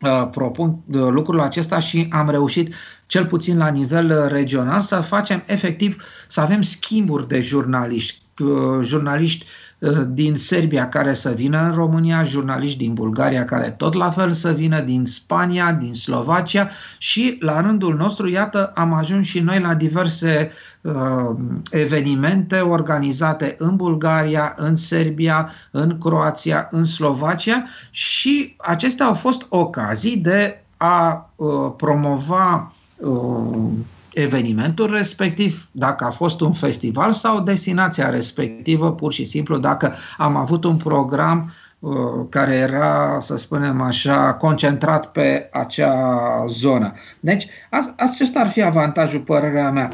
[0.00, 2.74] uh, propun uh, lucrul acesta și am reușit,
[3.06, 9.44] cel puțin la nivel regional, să facem efectiv, să avem schimburi de jurnaliști, uh, jurnaliști
[9.44, 9.69] Uh,
[10.08, 14.52] din Serbia care să vină în România, jurnaliști din Bulgaria care tot la fel să
[14.52, 19.74] vină, din Spania, din Slovacia și la rândul nostru, iată, am ajuns și noi la
[19.74, 20.92] diverse uh,
[21.70, 30.16] evenimente organizate în Bulgaria, în Serbia, în Croația, în Slovacia și acestea au fost ocazii
[30.16, 33.68] de a uh, promova uh,
[34.12, 40.36] evenimentul respectiv, dacă a fost un festival sau destinația respectivă, pur și simplu dacă am
[40.36, 41.92] avut un program uh,
[42.28, 46.92] care era, să spunem așa, concentrat pe acea zonă.
[47.20, 47.46] Deci,
[47.96, 49.90] acesta ar fi avantajul, părerea mea.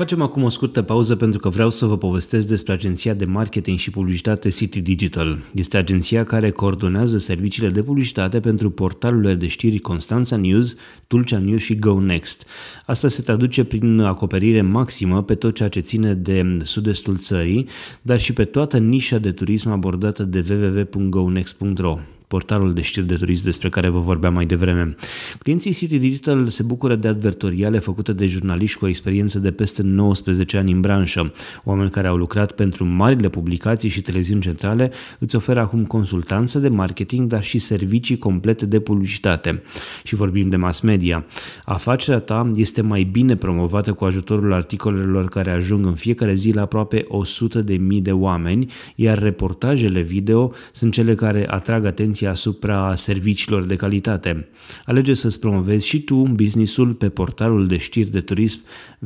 [0.00, 3.78] Facem acum o scurtă pauză pentru că vreau să vă povestesc despre agenția de marketing
[3.78, 5.38] și publicitate City Digital.
[5.54, 11.62] Este agenția care coordonează serviciile de publicitate pentru portalurile de știri Constanța News, Tulcea News
[11.62, 12.46] și Go Next.
[12.86, 17.68] Asta se traduce prin acoperire maximă pe tot ceea ce ține de sud-estul țării,
[18.02, 21.98] dar și pe toată nișa de turism abordată de www.gonext.ro
[22.30, 24.96] portalul de știri de turism despre care vă vorbeam mai devreme.
[25.38, 29.82] Clienții City Digital se bucură de advertoriale făcute de jurnaliști cu o experiență de peste
[29.82, 31.32] 19 ani în branșă.
[31.64, 36.68] Oameni care au lucrat pentru marile publicații și televiziuni centrale îți oferă acum consultanță de
[36.68, 39.62] marketing, dar și servicii complete de publicitate.
[40.04, 41.24] Și vorbim de mass media.
[41.64, 46.62] Afacerea ta este mai bine promovată cu ajutorul articolelor care ajung în fiecare zi la
[46.62, 52.30] aproape 100 de mii de oameni, iar reportajele video sunt cele care atrag atenția atenția
[52.30, 54.48] asupra serviciilor de calitate.
[54.84, 58.60] Alege să-ți promovezi și tu businessul pe portalul de știri de turism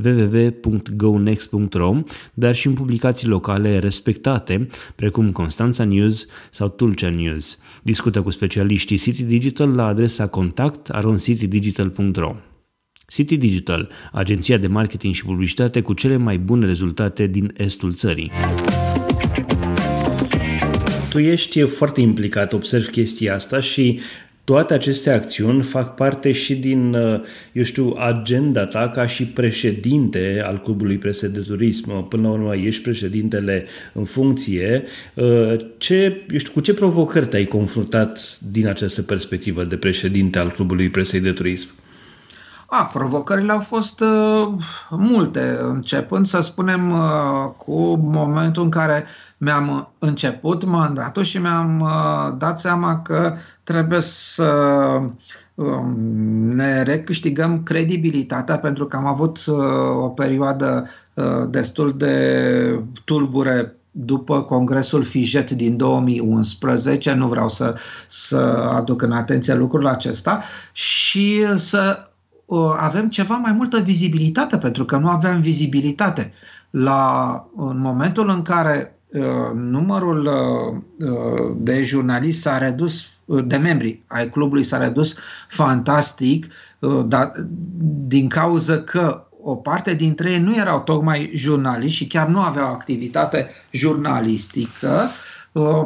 [0.04, 2.02] www.gonext.ro,
[2.34, 7.58] dar și în publicații locale respectate, precum Constanța News sau Tulcea News.
[7.82, 12.36] Discută cu specialiștii City Digital la adresa contact aroncitydigital.ro.
[13.06, 18.30] City Digital, agenția de marketing și publicitate cu cele mai bune rezultate din estul țării
[21.14, 24.00] tu ești foarte implicat, observ chestia asta și
[24.44, 27.20] toate aceste acțiuni fac parte și din, uh,
[27.52, 32.08] eu știu, agenda ta ca și președinte al Clubului Prese de Turism.
[32.08, 34.84] Până la urmă, ești președintele în funcție.
[35.14, 40.50] Uh, ce, eu știu, cu ce provocări te-ai confruntat din această perspectivă de președinte al
[40.50, 41.68] Clubului Presei de Turism?
[42.76, 44.48] A, provocările au fost uh,
[44.90, 49.04] multe, începând să spunem uh, cu momentul în care
[49.38, 53.34] mi-am început mandatul și mi-am uh, dat seama că
[53.64, 54.52] trebuie să
[55.54, 55.80] uh,
[56.48, 59.56] ne recâștigăm credibilitatea pentru că am avut uh,
[60.02, 68.36] o perioadă uh, destul de tulbure după Congresul Fijet din 2011, nu vreau să, să
[68.74, 72.08] aduc în atenție lucrul acesta, și să
[72.76, 76.32] avem ceva mai multă vizibilitate, pentru că nu avem vizibilitate.
[76.70, 79.22] La, în momentul în care uh,
[79.54, 83.06] numărul uh, uh, de jurnaliști s-a redus,
[83.44, 85.14] de membri ai clubului s-a redus
[85.48, 86.46] fantastic,
[87.06, 87.32] dar
[88.06, 92.72] din cauza că o parte dintre ei nu erau tocmai jurnaliști și chiar nu aveau
[92.72, 95.08] activitate jurnalistică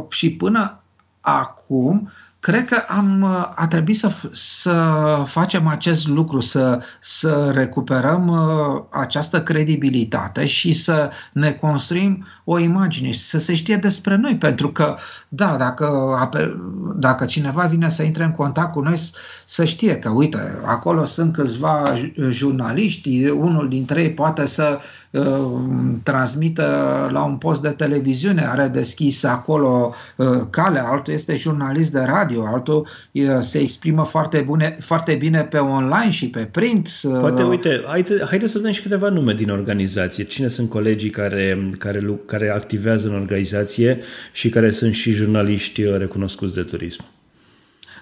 [0.08, 0.82] și până
[1.20, 2.10] acum
[2.40, 3.24] cred că am,
[3.54, 11.10] a trebuit să, să facem acest lucru, să, să recuperăm uh, această credibilitate și să
[11.32, 14.36] ne construim o imagine și să se știe despre noi.
[14.36, 14.96] Pentru că,
[15.28, 15.88] da, dacă,
[16.96, 19.00] dacă cineva vine să intre în contact cu noi,
[19.44, 21.94] să știe că, uite, acolo sunt câțiva
[22.30, 24.78] jurnaliști, unul dintre ei poate să
[25.10, 25.50] uh,
[26.02, 32.00] transmită la un post de televiziune, are deschis acolo uh, calea, altul este jurnalist de
[32.00, 36.88] radio, altul uh, se exprimă foarte, bune, foarte bine pe online și pe print.
[37.02, 40.24] Uh, poate, uite, haide, haide să dăm și câteva nume din organizație.
[40.24, 44.00] Cine sunt colegii care, care, care activează în organizație
[44.32, 47.04] și care sunt și jurnaliști uh, recunoscuți de turism?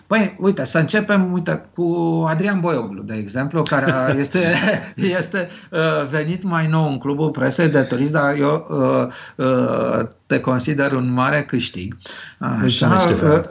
[0.06, 4.54] Păi, uite, să începem uite, cu Adrian Boioglu, de exemplu, care este,
[4.96, 10.40] este uh, venit mai nou în clubul presei de turist, dar eu uh, uh, te
[10.40, 11.96] consider un mare câștig.
[12.38, 13.42] Așa, uh, uh,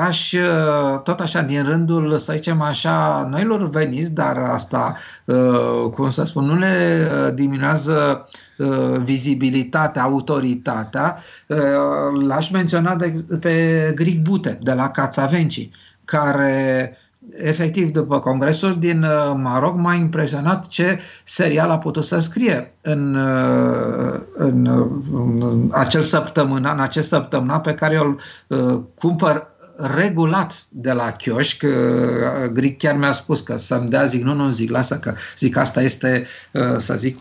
[0.00, 6.10] aș, uh, tot așa, din rândul, să zicem așa, noilor veniți, dar asta, uh, cum
[6.10, 8.28] să spun, nu le uh, diminuează
[8.58, 11.16] uh, vizibilitatea, autoritatea.
[11.46, 15.70] Uh, l-aș menționa de, pe Gric Bute, de la Cațavenci,
[16.04, 16.96] care
[17.30, 23.14] efectiv, după congresul din uh, Maroc, m-a impresionat ce serial a putut să scrie în,
[23.14, 24.66] uh, în,
[25.40, 28.16] în acel săptămână, în acest săptămână pe care eu
[28.46, 29.51] îl cumpăr
[29.94, 31.64] regulat de la chioșc.
[32.52, 35.82] Gric chiar mi-a spus că să-mi dea, zic, nu, nu, zic, lasă că, zic, asta
[35.82, 36.26] este,
[36.76, 37.16] să zic,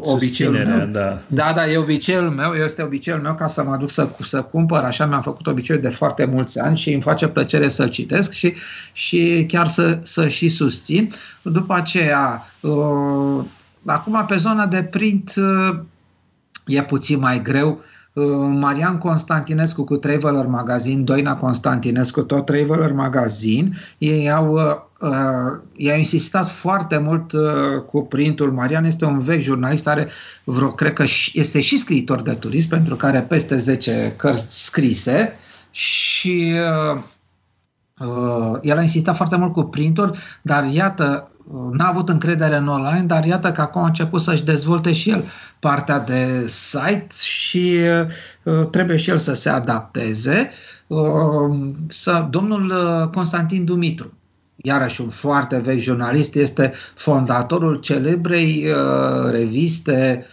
[0.00, 0.86] obiceiul meu.
[0.86, 1.18] Da.
[1.26, 4.82] da, da, e obiceiul meu, este obiceiul meu ca să mă duc să, să cumpăr,
[4.82, 8.54] așa mi-am făcut obiceiul de foarte mulți ani și îmi face plăcere să-l citesc și,
[8.92, 11.10] și chiar să, să și susțin.
[11.42, 12.46] După aceea,
[13.84, 15.34] acum pe zona de print
[16.66, 23.70] e puțin mai greu, Uh, Marian Constantinescu cu Traveler Magazine, Doina Constantinescu, tot Traveler Magazine,
[23.98, 28.52] ei au, uh, uh, ei au insistat foarte mult uh, cu printul.
[28.52, 30.08] Marian este un vechi jurnalist, are
[30.44, 35.32] vreo, cred că este și scriitor de turism, pentru că are peste 10 cărți scrise
[35.70, 36.52] și
[36.92, 37.00] uh,
[37.98, 41.30] uh, el a insistat foarte mult cu printul, dar iată,
[41.72, 45.24] n-a avut încredere în online, dar iată că acum a început să-și dezvolte și el
[45.58, 47.78] partea de site și
[48.42, 50.50] uh, trebuie și el să se adapteze.
[50.86, 54.12] Uh, să, domnul uh, Constantin Dumitru,
[54.56, 58.66] iarăși un foarte vechi jurnalist, este fondatorul celebrei
[59.30, 60.26] reviste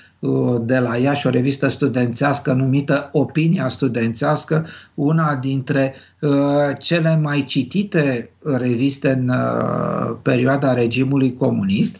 [0.61, 6.31] de la Iași, o revistă studențească numită Opinia Studențească, una dintre uh,
[6.79, 11.97] cele mai citite reviste în uh, perioada regimului comunist.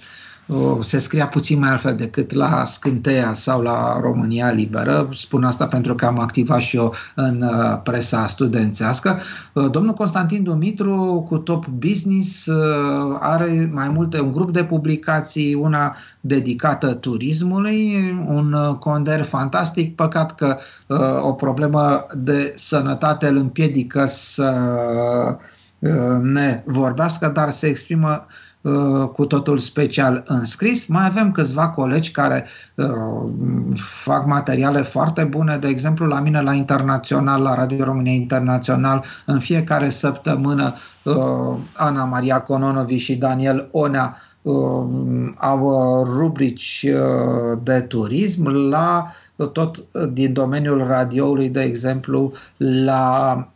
[0.52, 5.10] Uh, se scria puțin mai altfel decât la Scânteia sau la România Liberă.
[5.14, 9.20] Spun asta pentru că am activat și eu în uh, presa studențească.
[9.54, 15.54] Uh, domnul Constantin Dumitru cu Top Business uh, are mai multe, un grup de publicații,
[15.54, 17.96] una dedicată turismului,
[18.28, 20.58] un conder fantastic, păcat că
[21.22, 24.56] o problemă de sănătate îl împiedică să
[26.22, 28.51] ne vorbească, dar se exprimă Uh,
[29.14, 30.86] cu totul special înscris.
[30.86, 32.46] Mai avem câțiva colegi care
[32.76, 32.88] uh,
[33.76, 39.40] fac materiale foarte bune, de exemplu la mine la Internațional, la Radio România Internațional, în
[39.40, 44.18] fiecare săptămână uh, Ana Maria Cononovi și Daniel Onea
[45.38, 46.86] au rubrici
[47.64, 49.12] de turism la
[49.52, 52.32] tot din domeniul radioului, de exemplu,
[52.86, 53.48] la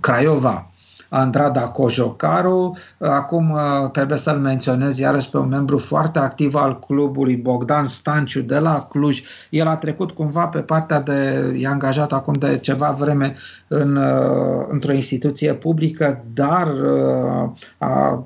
[0.00, 0.70] Craiova
[1.08, 2.76] Andrada Cojocaru.
[2.98, 8.40] Acum uh, trebuie să-l menționez iarăși pe un membru foarte activ al clubului, Bogdan Stanciu
[8.40, 9.22] de la Cluj.
[9.50, 13.34] El a trecut cumva pe partea de, e angajat acum de ceva vreme
[13.68, 18.24] în, uh, într-o instituție publică, dar uh, a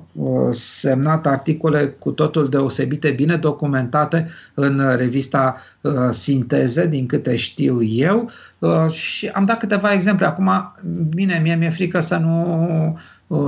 [0.51, 5.55] semnat articole cu totul deosebite, bine documentate în revista
[6.09, 8.29] Sinteze, din câte știu eu.
[8.61, 10.25] Uh, și am dat câteva exemple.
[10.25, 10.75] Acum,
[11.09, 12.99] bine, mie mi-e frică să nu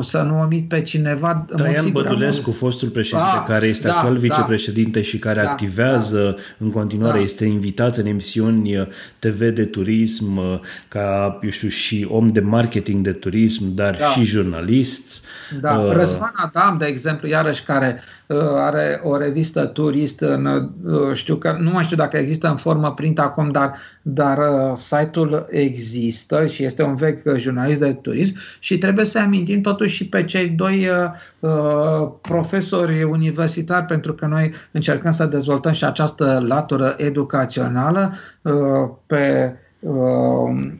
[0.01, 1.45] să nu omit pe cineva.
[1.55, 2.55] Traian Bădulescu, am...
[2.55, 4.19] fostul președinte, ah, care este da, actual da.
[4.19, 7.23] vicepreședinte da, și care da, activează da, în continuare, da.
[7.23, 8.87] este invitat în emisiuni uh,
[9.19, 14.05] TV de turism, uh, ca, eu știu, și om de marketing de turism, dar da.
[14.05, 15.23] și jurnalist.
[15.61, 15.77] Da.
[15.77, 21.35] Uh, Răzvan Adam, de exemplu, iarăși care uh, are o revistă turist, în, uh, știu
[21.35, 26.47] că, nu mai știu dacă există în formă print acum, dar, dar uh, site-ul există
[26.47, 30.23] și este un vechi uh, jurnalist de turism și trebuie să amintim totuși și pe
[30.23, 31.09] cei doi uh,
[31.39, 39.55] uh, profesori universitari, pentru că noi încercăm să dezvoltăm și această latură educațională uh, pe
[39.79, 40.71] uh,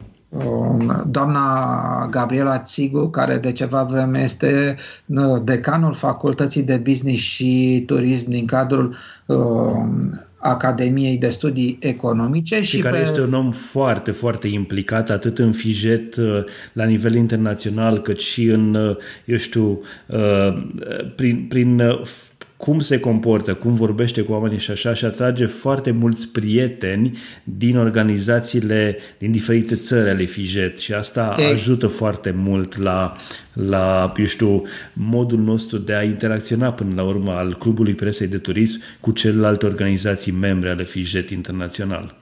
[1.08, 4.78] doamna Gabriela Țigu, care de ceva vreme este
[5.44, 8.96] decanul Facultății de Business și Turism din cadrul
[10.44, 12.62] Academiei de Studii Economice.
[12.62, 13.04] Și, și care pe...
[13.04, 16.16] este un om foarte, foarte implicat atât în FIJET
[16.74, 19.82] la nivel internațional, cât și în, eu știu,
[21.16, 21.82] prin, prin
[22.64, 27.78] cum se comportă, cum vorbește cu oamenii și așa și atrage foarte mulți prieteni din
[27.78, 31.45] organizațiile din diferite țări ale FIJET și asta Ei.
[31.45, 33.16] ajută foarte mult la,
[33.53, 38.38] la, eu știu, modul nostru de a interacționa până la urmă al Clubului Presei de
[38.38, 42.16] Turism cu celelalte organizații membre ale FIJET internațional.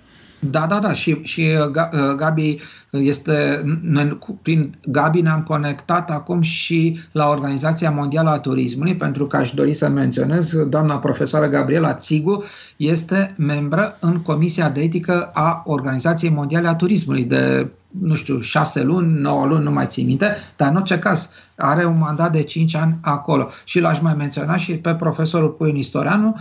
[0.50, 0.94] Da, da, da.
[0.94, 2.58] Și, și uh, uh, Gabi
[2.90, 3.64] este.
[3.82, 9.52] Noi, prin Gabi ne-am conectat acum și la Organizația Mondială a Turismului, pentru că aș
[9.52, 12.44] dori să menționez, doamna profesoară Gabriela Țigu
[12.78, 17.68] este membră în Comisia de Etică a Organizației Mondiale a Turismului de
[18.00, 21.30] nu știu, șase luni, nouă luni, nu mai țin minte, dar în orice caz
[21.62, 23.50] are un mandat de cinci ani acolo.
[23.64, 26.36] Și l-aș mai menționa și pe profesorul Puin Istorianu,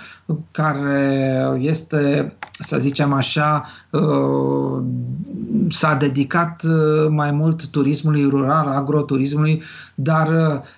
[0.51, 4.83] care este, să zicem așa, uh,
[5.68, 9.62] s-a dedicat uh, mai mult turismului rural, agroturismului,
[9.95, 10.29] dar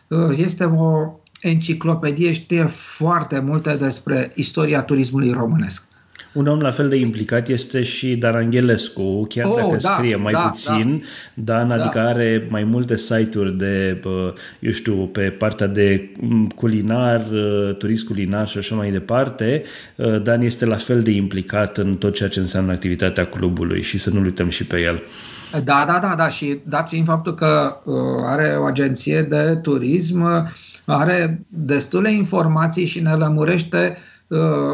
[0.09, 5.85] uh, este o enciclopedie, știe foarte multe despre istoria turismului românesc.
[6.33, 10.17] Un om la fel de implicat este și Dan Angelescu, chiar oh, dacă da, scrie
[10.17, 11.05] mai da, puțin,
[11.35, 12.09] da, Dan adică da.
[12.09, 14.03] are mai multe site-uri de,
[14.61, 16.11] eu știu, pe partea de
[16.55, 17.27] culinar,
[17.79, 19.63] turism culinar și așa mai departe.
[20.23, 24.11] Dan este la fel de implicat în tot ceea ce înseamnă activitatea clubului și să
[24.11, 25.03] nu uităm și pe el.
[25.65, 26.29] Da, da, da, da.
[26.29, 27.95] Și dat fiind faptul că uh,
[28.27, 30.51] are o agenție de turism,
[30.85, 34.12] are destule informații și ne lămurește uh, Uh,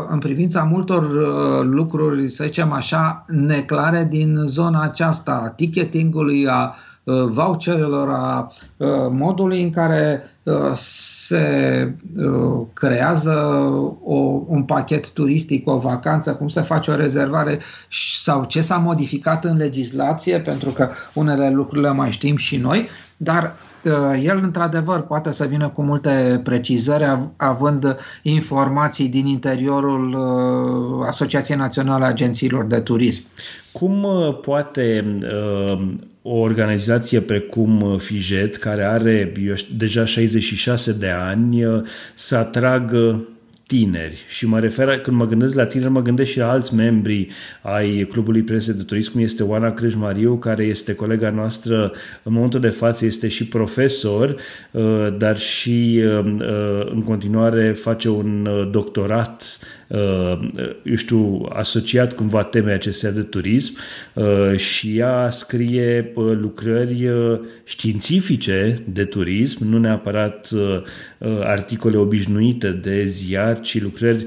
[0.08, 6.74] în privința multor uh, lucruri, să zicem așa, neclare din zona aceasta, a ticketingului, a
[7.04, 8.52] uh, voucherelor, a
[9.10, 10.22] modului în care
[10.72, 11.94] se
[12.72, 13.32] creează
[14.04, 14.14] o,
[14.46, 17.58] un pachet turistic, o vacanță, cum se face o rezervare
[18.22, 22.88] sau ce s-a modificat în legislație, pentru că unele lucruri le mai știm și noi,
[23.16, 23.67] dar Uh,
[24.22, 27.04] el într-adevăr poate să vină cu multe precizări,
[27.36, 33.22] având informații din interiorul uh, Asociației Naționale a Agențiilor de Turism.
[33.72, 35.18] Cum uh, poate
[36.22, 41.64] o organizație precum FIJET, care are eu, deja 66 de ani,
[42.14, 43.20] să atragă
[43.68, 44.24] tineri.
[44.28, 47.28] Și mă refer, când mă gândesc la tineri, mă gândesc și la alți membri
[47.62, 51.92] ai Clubului Prese de Turism, cum este Oana Crâșmariu, care este colega noastră,
[52.22, 54.36] în momentul de față este și profesor,
[54.70, 59.58] uh, dar și uh, uh, în continuare face un doctorat
[60.82, 63.76] eu știu, asociat cumva temei acestea de turism
[64.56, 67.10] și ea scrie lucrări
[67.64, 70.50] științifice de turism, nu neapărat
[71.40, 74.24] articole obișnuite de ziar, ci lucrări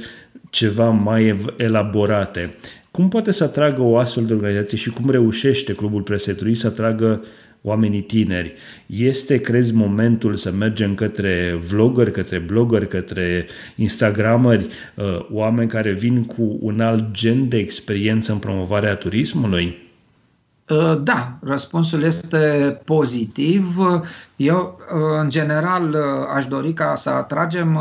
[0.49, 2.55] ceva mai elaborate.
[2.91, 7.23] Cum poate să atragă o astfel de organizație și cum reușește Clubul Presetului să atragă
[7.61, 8.53] oamenii tineri?
[8.85, 16.23] Este, crezi, momentul să mergem către vloggeri, către blogger, către instagrameri, uh, oameni care vin
[16.23, 19.89] cu un alt gen de experiență în promovarea turismului?
[20.71, 22.37] Uh, da, răspunsul este
[22.85, 23.77] pozitiv.
[24.35, 25.99] Eu, uh, în general, uh,
[26.33, 27.79] aș dori ca să atragem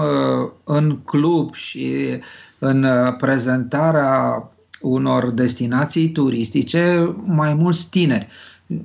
[0.64, 2.20] în club și
[2.59, 2.87] în
[3.18, 4.49] prezentarea
[4.81, 8.28] unor destinații turistice mai mulți tineri.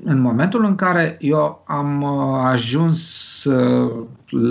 [0.04, 2.04] În momentul în care eu am
[2.46, 3.48] ajuns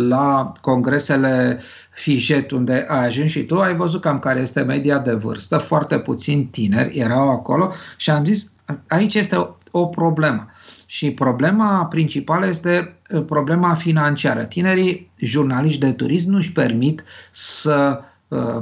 [0.09, 1.61] la congresele
[1.91, 5.99] Fijet, unde ai ajuns și tu, ai văzut cam care este media de vârstă, foarte
[5.99, 8.53] puțin tineri erau acolo și am zis,
[8.89, 10.51] aici este o, o problemă.
[10.87, 14.45] Și problema principală este uh, problema financiară.
[14.45, 18.05] Tinerii jurnaliști de turism nu își permit să uh,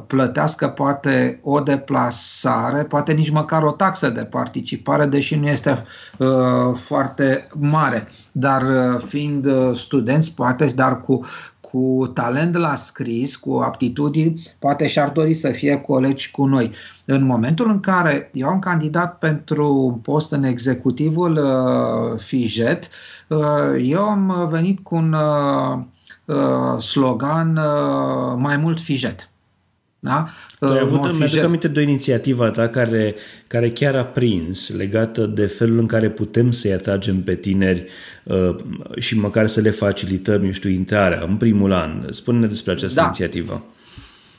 [0.06, 5.84] plătească poate o deplasare, poate nici măcar o taxă de participare, deși nu este
[6.18, 6.28] uh,
[6.74, 8.08] foarte mare.
[8.32, 11.20] Dar uh, fiind uh, studenți, poate, dar cu
[11.72, 16.70] cu talent la scris, cu aptitudini, poate și-ar dori să fie colegi cu noi.
[17.04, 22.88] În momentul în care eu am candidat pentru un post în executivul uh, FIJET,
[23.28, 23.38] uh,
[23.80, 25.78] eu am venit cu un uh,
[26.24, 29.31] uh slogan uh, mai mult FIJET.
[30.04, 30.26] Da?
[30.58, 33.14] Tu ai avut, mi-aduc aminte de o inițiativă ta care,
[33.46, 37.86] care chiar a prins legată de felul în care putem să-i atragem pe tineri
[38.24, 38.56] uh,
[38.98, 42.06] și măcar să le facilităm, eu știu, intrarea în primul an.
[42.10, 43.04] Spune-ne despre această da.
[43.06, 43.64] inițiativă.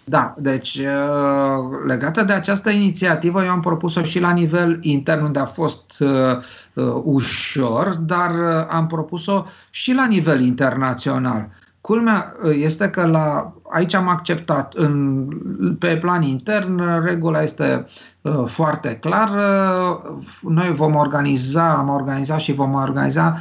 [0.03, 5.39] Da, deci uh, legată de această inițiativă, eu am propus-o și la nivel intern, unde
[5.39, 6.09] a fost uh,
[6.73, 11.49] uh, ușor, dar uh, am propus-o și la nivel internațional.
[11.81, 15.27] Culmea uh, este că la, aici am acceptat, în,
[15.79, 17.85] pe plan intern, regula este
[18.21, 19.29] uh, foarte clar.
[19.29, 23.37] Uh, noi vom organiza, am organizat și vom organiza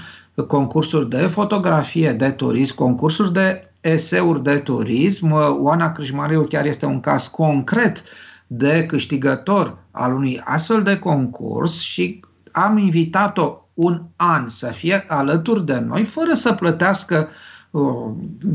[0.46, 5.30] concursuri de fotografie, de turism, concursuri de eseuri de turism.
[5.60, 8.02] Oana Crâșmariu chiar este un caz concret
[8.46, 15.66] de câștigător al unui astfel de concurs și am invitat-o un an să fie alături
[15.66, 17.51] de noi fără să plătească uh,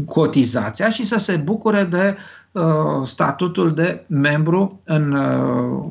[0.05, 2.17] cotizația și să se bucure de
[2.51, 2.63] uh,
[3.03, 5.85] statutul de membru în, uh,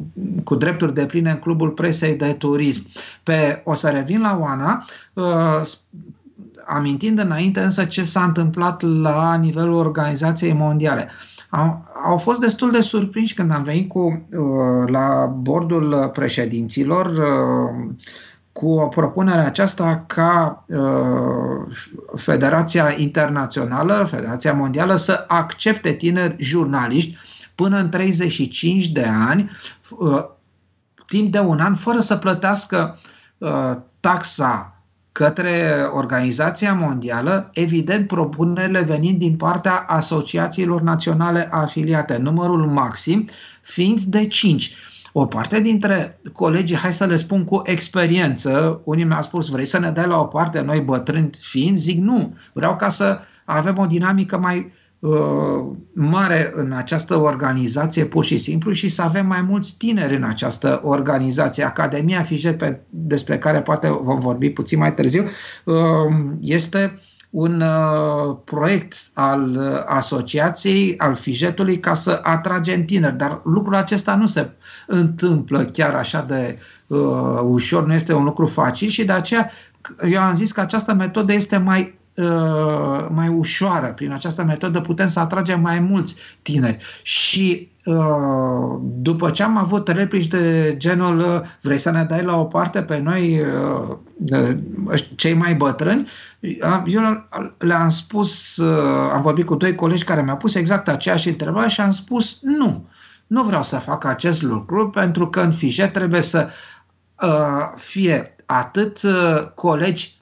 [0.45, 2.87] cu drepturi de pline în Clubul Presei de Turism.
[3.23, 5.63] Pe, o să revin la Oana, uh,
[6.67, 11.09] amintind înainte însă ce s-a întâmplat la nivelul Organizației Mondiale.
[11.51, 17.95] Au, au fost destul de surprinși când am venit cu, uh, la bordul președinților uh,
[18.57, 21.75] cu o propunere aceasta ca uh,
[22.15, 27.17] Federația Internațională, Federația Mondială să accepte tineri jurnaliști
[27.55, 29.51] până în 35 de ani,
[29.99, 30.25] uh,
[31.07, 32.99] timp de un an, fără să plătească
[33.39, 34.81] uh, taxa
[35.13, 43.29] către Organizația Mondială, evident propunerile venind din partea asociațiilor naționale afiliate, numărul maxim
[43.61, 44.75] fiind de 5.
[45.19, 49.79] O parte dintre colegii, hai să le spun cu experiență, unii mi-au spus, vrei să
[49.79, 51.77] ne dai la o parte noi bătrâni fiind?
[51.77, 58.25] Zic nu, vreau ca să avem o dinamică mai Uh, mare în această organizație pur
[58.25, 61.65] și simplu și să avem mai mulți tineri în această organizație.
[61.65, 65.25] Academia Fijet, pe, despre care poate vom vorbi puțin mai târziu,
[65.65, 65.75] uh,
[66.41, 66.99] este
[67.31, 73.17] un uh, proiect al asociației, al Fijetului, ca să atragem tineri.
[73.17, 74.51] Dar lucrul acesta nu se
[74.87, 79.51] întâmplă chiar așa de uh, ușor, nu este un lucru facil și de aceea
[80.09, 82.06] eu am zis că această metodă este mai Uh,
[83.09, 83.93] mai ușoară.
[83.93, 86.85] Prin această metodă putem să atragem mai mulți tineri.
[87.03, 92.37] Și uh, după ce am avut replici de genul uh, vrei să ne dai la
[92.37, 93.41] o parte pe noi
[95.15, 96.09] cei mai bătrâni,
[96.87, 97.27] eu
[97.59, 98.59] le-am spus,
[99.13, 102.89] am vorbit cu doi colegi care mi-au pus exact aceeași întrebare și am spus nu.
[103.27, 106.49] Nu vreau să fac acest lucru pentru că în fișe trebuie să
[107.75, 109.01] fie atât
[109.55, 110.17] colegi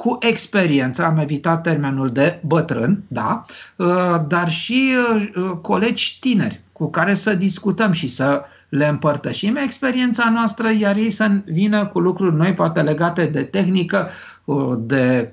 [0.00, 3.44] cu experiență, am evitat termenul de bătrân, da,
[3.76, 10.30] uh, dar și uh, colegi tineri cu care să discutăm și să le împărtășim experiența
[10.30, 14.08] noastră, iar ei să vină cu lucruri noi, poate legate de tehnică,
[14.44, 15.32] uh, de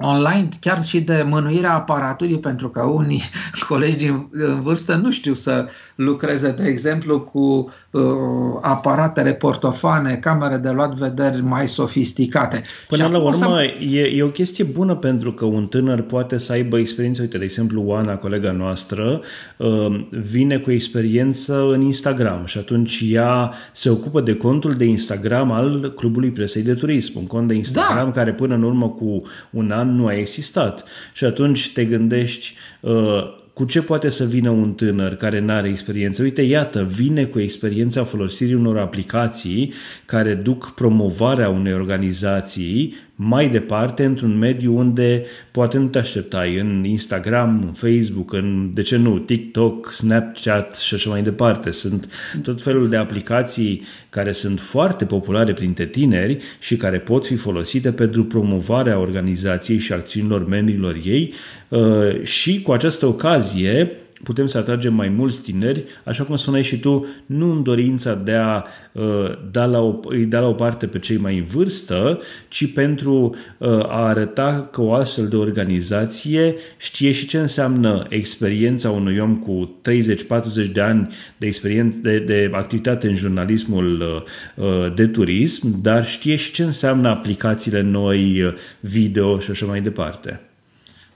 [0.00, 3.22] online, chiar și de mânuirea aparaturii, pentru că unii
[3.68, 8.02] colegi în vârstă nu știu să lucreze, de exemplu, cu uh,
[8.60, 12.62] aparatele portofane, camere de luat vederi mai sofisticate.
[12.88, 13.74] Până la urmă, să...
[13.80, 17.22] e, e o chestie bună pentru că un tânăr poate să aibă experiență.
[17.22, 19.20] Uite, de exemplu, Oana, colega noastră,
[19.56, 25.52] uh, vine cu experiență în Instagram și atunci ea se ocupă de contul de Instagram
[25.52, 28.12] al Clubului Presei de Turism, un cont de Instagram da.
[28.12, 30.84] care până în urmă cu un an nu a existat.
[31.12, 35.68] Și atunci te gândești uh, cu ce poate să vină un tânăr care nu are
[35.68, 36.22] experiență?
[36.22, 39.72] Uite, iată, vine cu experiența folosirii unor aplicații
[40.04, 46.84] care duc promovarea unei organizații mai departe într-un mediu unde poate nu te așteptai, în
[46.84, 51.70] Instagram, în Facebook, în, de ce nu, TikTok, Snapchat și așa mai departe.
[51.70, 52.08] Sunt
[52.42, 57.92] tot felul de aplicații care sunt foarte populare printre tineri și care pot fi folosite
[57.92, 61.32] pentru promovarea organizației și acțiunilor membrilor ei
[61.68, 63.90] uh, și cu această ocazie
[64.22, 68.32] putem să atragem mai mulți tineri, așa cum spuneai și tu, nu în dorința de
[68.32, 69.02] a uh,
[69.50, 73.34] da la o, îi da la o parte pe cei mai în vârstă, ci pentru
[73.58, 79.36] uh, a arăta că o astfel de organizație știe și ce înseamnă experiența unui om
[79.36, 79.80] cu
[80.66, 84.00] 30-40 de ani de, experiență, de, de activitate în jurnalismul
[84.56, 89.66] uh, uh, de turism, dar știe și ce înseamnă aplicațiile noi, uh, video și așa
[89.66, 90.40] mai departe.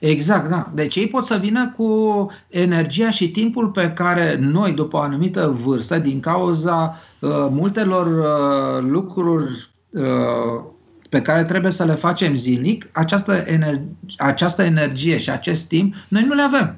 [0.07, 0.70] Exact, da.
[0.74, 5.57] Deci ei pot să vină cu energia și timpul pe care noi, după o anumită
[5.64, 10.62] vârstă, din cauza uh, multelor uh, lucruri uh,
[11.09, 13.82] pe care trebuie să le facem zilnic, această, ener-
[14.16, 16.76] această energie și acest timp, noi nu le avem.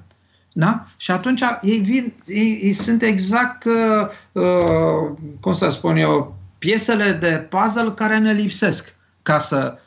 [0.52, 0.84] Da?
[0.96, 7.12] Și atunci ei, vin, ei, ei sunt exact, uh, uh, cum să spun eu, piesele
[7.12, 9.84] de puzzle care ne lipsesc ca să Uh,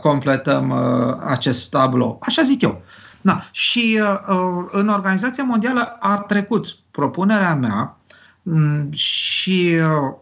[0.00, 2.18] completăm uh, acest tablou.
[2.20, 2.82] Așa zic eu.
[3.20, 3.40] Da.
[3.50, 7.96] Și uh, în Organizația Mondială a trecut propunerea mea
[8.42, 10.14] um, și uh,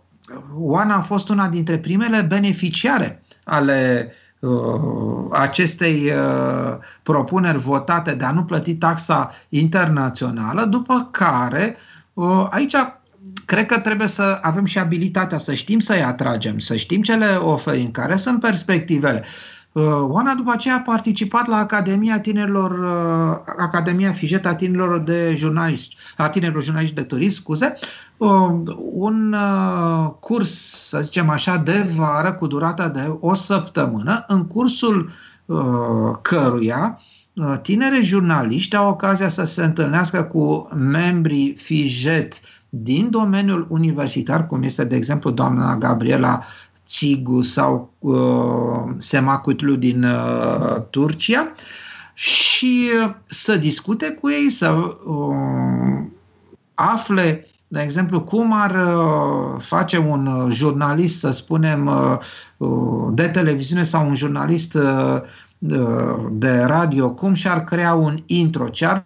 [0.54, 8.30] Oana a fost una dintre primele beneficiare ale uh, acestei uh, propuneri votate de a
[8.30, 11.76] nu plăti taxa internațională, după care
[12.12, 12.74] uh, aici
[13.44, 17.34] cred că trebuie să avem și abilitatea să știm să-i atragem, să știm ce le
[17.34, 19.24] oferim, care sunt perspectivele.
[19.72, 25.34] Uh, Oana după aceea a participat la Academia Tinerilor, uh, Academia Fijet a Tinerilor de
[25.36, 27.74] Jurnaliști, a Tinerilor Jurnaliști de Turism, scuze,
[28.16, 28.28] uh,
[28.92, 29.36] un
[30.20, 30.50] curs,
[30.88, 35.10] să zicem așa, de vară cu durata de o săptămână, în cursul
[36.22, 37.00] căruia
[37.62, 42.40] tineri jurnaliști au ocazia să se întâlnească cu membrii Fijet
[42.82, 46.40] din domeniul universitar, cum este, de exemplu, doamna Gabriela
[46.86, 51.52] Țigu sau uh, Semakutlu din uh, Turcia
[52.14, 54.70] și uh, să discute cu ei, să
[55.04, 56.04] uh,
[56.74, 62.18] afle, de exemplu, cum ar uh, face un uh, jurnalist, să spunem, uh,
[62.56, 65.20] uh, de televiziune sau un jurnalist uh,
[66.30, 69.02] de radio, cum și-ar crea un intro, ce ar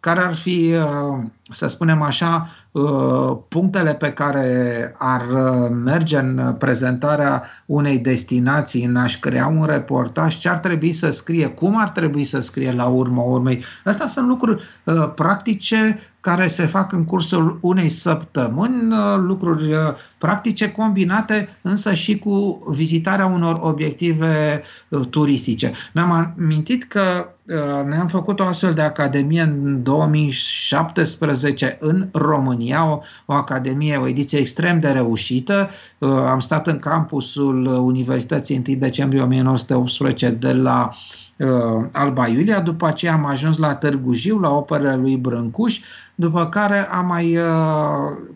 [0.00, 6.54] care ar fi, uh, să spunem așa, uh, punctele pe care ar uh, merge în
[6.58, 11.88] prezentarea unei destinații, în a-și crea un reportaj, ce ar trebui să scrie, cum ar
[11.88, 13.64] trebui să scrie la urmă urmei.
[13.84, 14.62] Astea sunt lucruri
[15.14, 19.70] practice care se fac în cursul unei săptămâni, lucruri
[20.18, 24.62] practice combinate însă și cu vizitarea unor obiective
[25.10, 25.72] turistice.
[25.92, 27.28] Mi-am amintit că
[27.84, 34.38] ne-am făcut o astfel de academie în 2017 în România, o, o academie, o ediție
[34.38, 35.70] extrem de reușită.
[36.26, 40.90] Am stat în campusul Universității 1 decembrie 1918 de la
[41.92, 45.80] Alba Iulia, după aceea am ajuns la Târgu Jiu, la operele lui Brâncuș,
[46.14, 47.38] după care am mai,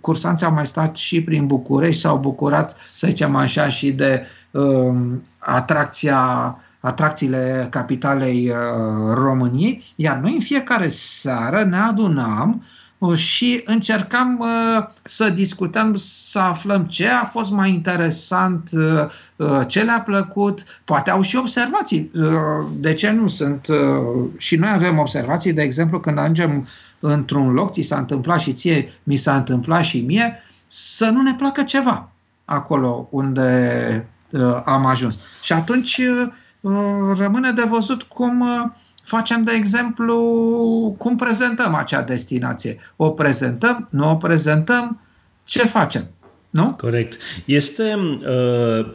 [0.00, 4.94] cursanții au mai stat și prin București, s-au bucurat, să zicem așa, și de uh,
[5.38, 8.56] atracția atracțiile capitalei uh,
[9.14, 12.64] României, iar noi în fiecare seară ne adunam
[12.98, 18.70] uh, și încercam uh, să discutăm, să aflăm ce a fost mai interesant,
[19.66, 22.10] ce le-a plăcut, poate au și observații.
[22.76, 23.66] De ce nu sunt?
[24.36, 26.66] Și noi avem observații, de exemplu, când ajungem
[27.00, 31.34] într-un loc, ți s-a întâmplat și ție, mi s-a întâmplat și mie, să nu ne
[31.34, 32.08] placă ceva
[32.44, 34.08] acolo unde
[34.64, 35.18] am ajuns.
[35.42, 36.32] Și atunci Uh,
[37.14, 38.70] rămâne de văzut cum uh,
[39.04, 42.78] facem, de exemplu, cum prezentăm acea destinație.
[42.96, 45.00] O prezentăm, nu o prezentăm,
[45.44, 46.08] ce facem?
[46.50, 46.74] Nu?
[46.74, 47.18] Corect.
[47.44, 48.94] Este, uh,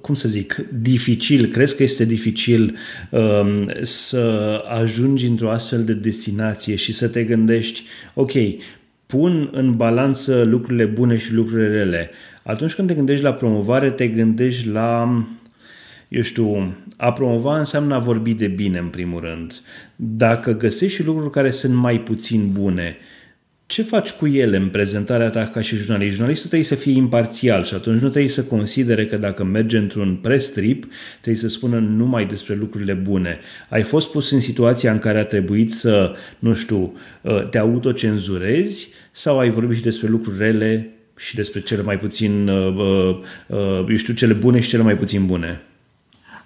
[0.00, 2.76] cum să zic, dificil, crezi că este dificil
[3.10, 7.82] uh, să ajungi într-o astfel de destinație și să te gândești,
[8.14, 8.32] ok,
[9.06, 12.10] pun în balanță lucrurile bune și lucrurile rele.
[12.42, 15.22] Atunci când te gândești la promovare, te gândești la
[16.08, 19.60] eu știu, a promova înseamnă a vorbi de bine, în primul rând.
[19.96, 22.96] Dacă găsești și lucruri care sunt mai puțin bune,
[23.66, 26.14] ce faci cu ele în prezentarea ta ca și jurnalist?
[26.14, 30.16] Jurnalistul trebuie să fie imparțial și atunci nu trebuie să considere că dacă merge într-un
[30.16, 30.86] press trip,
[31.20, 33.38] trebuie să spună numai despre lucrurile bune.
[33.68, 38.88] Ai fost pus în situația în care a trebuit să, nu știu, uh, te autocenzurezi
[39.12, 43.96] sau ai vorbit și despre lucruri rele și despre cele mai puțin, uh, uh, eu
[43.96, 45.60] știu, cele bune și cele mai puțin bune?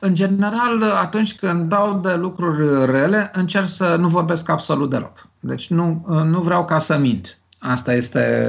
[0.04, 5.28] În general, atunci când dau de lucruri rele, încerc să nu vorbesc absolut deloc.
[5.40, 7.38] Deci nu, nu vreau ca să mint.
[7.58, 8.46] Asta este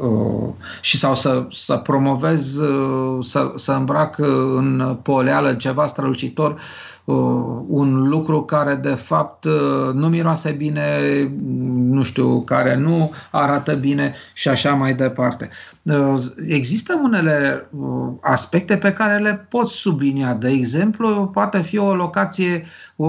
[0.00, 0.48] uh,
[0.80, 4.18] și sau să, să promovez, uh, să, să îmbrac
[4.56, 6.60] în poleală ceva strălucitor
[7.04, 7.16] uh,
[7.68, 10.82] un lucru care de fapt uh, nu miroase bine,
[11.98, 15.48] nu știu, care nu arată bine și așa mai departe.
[15.82, 20.32] Uh, există unele uh, aspecte pe care le pot sublinia.
[20.32, 22.64] De exemplu, poate fi o locație,
[22.96, 23.08] o,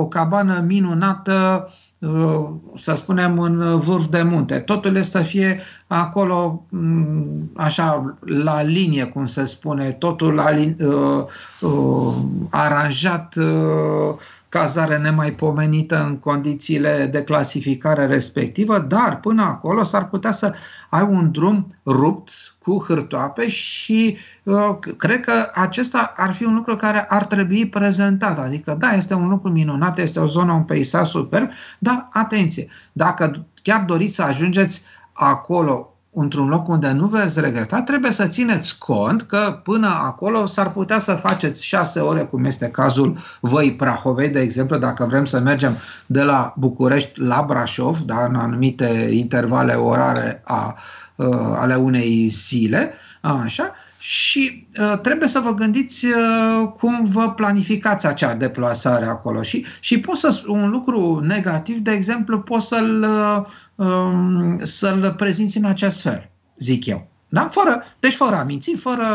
[0.00, 4.58] o cabană minunată uh, Uh, să spunem, în vârf de munte.
[4.58, 11.24] Totul este să fie acolo, mm, așa, la linie, cum se spune, totul alin, uh,
[11.60, 12.14] uh,
[12.50, 14.14] aranjat, uh,
[14.48, 20.54] cazare nemaipomenită în condițiile de clasificare respectivă, dar până acolo s-ar putea să
[20.90, 26.76] ai un drum rupt cu hârtoape și uh, cred că acesta ar fi un lucru
[26.76, 28.38] care ar trebui prezentat.
[28.38, 33.46] Adică, da, este un lucru minunat, este o zonă, un peisaj superb, dar atenție, dacă
[33.62, 34.82] chiar doriți să ajungeți
[35.12, 40.72] acolo într-un loc unde nu veți regreta, trebuie să țineți cont că până acolo s-ar
[40.72, 45.38] putea să faceți șase ore, cum este cazul Văi Prahovei, de exemplu, dacă vrem să
[45.38, 50.76] mergem de la București la Brașov, da, în anumite intervale orare a,
[51.16, 58.06] uh, ale unei zile, așa, și uh, trebuie să vă gândiți uh, cum vă planificați
[58.06, 59.42] acea deplasare acolo.
[59.42, 65.56] Și, și pot să un lucru negativ, de exemplu, pot să-l, uh, um, să-l prezinți
[65.56, 67.08] în acest fel, zic eu.
[67.28, 67.46] Da?
[67.46, 69.06] Fără, deci fără a minți, fără...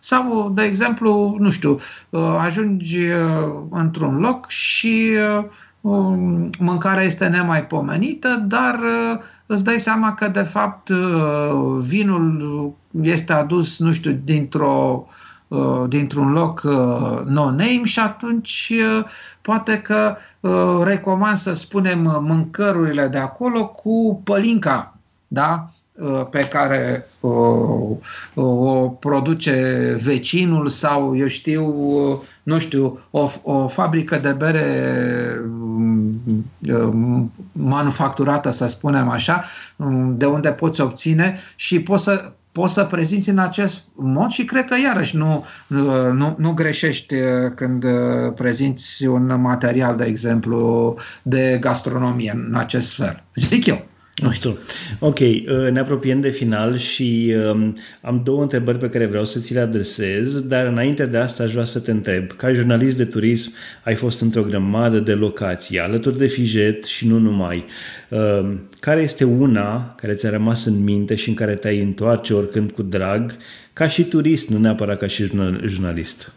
[0.00, 1.78] Sau, de exemplu, nu știu,
[2.10, 5.50] uh, ajungi uh, într-un loc și uh, um,
[6.58, 13.78] mâncarea este nemaipomenită, dar uh, îți dai seama că, de fapt, uh, vinul este adus,
[13.78, 15.06] nu știu, dintr-o
[15.48, 18.72] uh, dintr-un loc uh, no-name și atunci
[19.40, 20.16] poate că
[20.82, 24.96] recomand să spunem mâncărurile de acolo cu pălinca,
[25.28, 25.66] da?
[26.30, 27.06] pe care
[28.34, 31.64] o produce vecinul sau, eu știu,
[32.42, 34.64] nu știu, o, o fabrică de bere
[35.46, 35.61] mm,
[37.52, 39.44] manufacturată, să spunem așa,
[39.76, 44.44] mm, de unde poți obține și poți să poți să prezinți în acest mod și
[44.44, 45.44] cred că iarăși nu,
[46.12, 47.14] nu, nu greșești
[47.54, 47.86] când
[48.34, 53.24] prezinți un material, de exemplu, de gastronomie în acest fel.
[53.34, 53.86] Zic eu.
[54.22, 54.58] Nu știu.
[54.98, 59.38] Ok, uh, ne apropiem de final și um, am două întrebări pe care vreau să
[59.38, 62.32] ți le adresez, dar înainte de asta aș vrea să te întreb.
[62.32, 63.52] Ca jurnalist de turism
[63.84, 67.64] ai fost într-o grămadă de locații, alături de Fijet și nu numai.
[68.08, 72.70] Um, care este una care ți-a rămas în minte și în care te-ai întoarce oricând
[72.70, 73.36] cu drag,
[73.72, 75.30] ca și turist, nu neapărat ca și
[75.66, 76.32] jurnalist?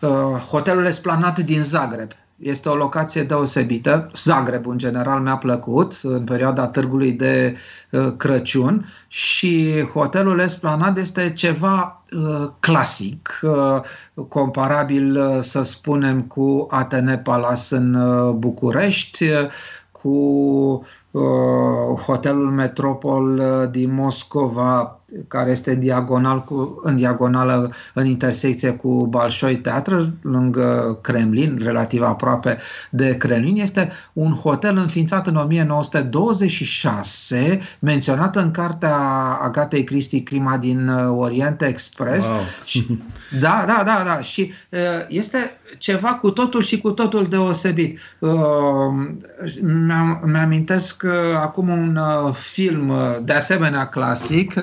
[0.00, 0.08] Uh,
[0.50, 2.10] hotelul Esplanat din Zagreb
[2.42, 4.10] este o locație deosebită.
[4.14, 7.56] Zagreb, în general, mi-a plăcut în perioada târgului de
[7.90, 13.80] uh, Crăciun și hotelul Esplanade este ceva uh, clasic, uh,
[14.28, 17.96] comparabil, să spunem, cu Atene Palace în
[18.38, 19.24] București,
[19.92, 20.86] cu
[22.06, 30.14] hotelul Metropol din Moscova, care este diagonal cu, în diagonală în intersecție cu Balșoi Teatră,
[30.22, 32.58] lângă Kremlin, relativ aproape
[32.90, 33.56] de Kremlin.
[33.56, 38.96] Este un hotel înființat în 1926, menționat în cartea
[39.40, 42.28] Agatei Christie, Crima din Orient Express.
[42.28, 42.38] Wow.
[42.64, 42.98] Și,
[43.40, 44.20] da, da, da, da.
[44.20, 44.52] Și
[45.08, 47.98] este ceva cu totul și cu totul deosebit.
[50.24, 51.04] Mi-amintesc
[51.34, 51.98] acum un
[52.32, 52.92] film
[53.24, 54.54] de asemenea clasic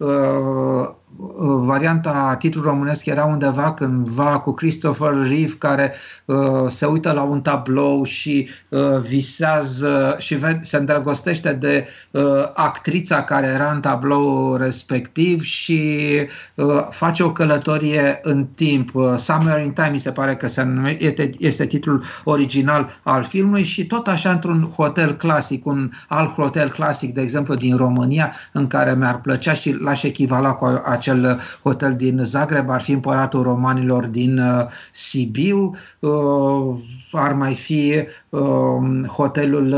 [0.00, 0.99] ああ。
[1.42, 5.94] Varianta titlul românesc era undeva cândva cu Christopher Reeve care
[6.24, 6.36] uh,
[6.66, 12.22] se uită la un tablou și uh, visează și se îndrăgostește de uh,
[12.54, 16.06] actrița care era în tablou respectiv și
[16.54, 18.94] uh, face o călătorie în timp.
[18.94, 23.24] Uh, Summer in Time mi se pare că se nume, este, este titlul original al
[23.24, 28.32] filmului și tot așa într-un hotel clasic, un alt hotel clasic, de exemplu din România,
[28.52, 33.42] în care mi-ar plăcea și l-aș echivala cu acel hotel din Zagreb, ar fi Împăratul
[33.42, 36.74] Romanilor din uh, Sibiu, uh,
[37.12, 39.74] ar mai fi uh, hotelul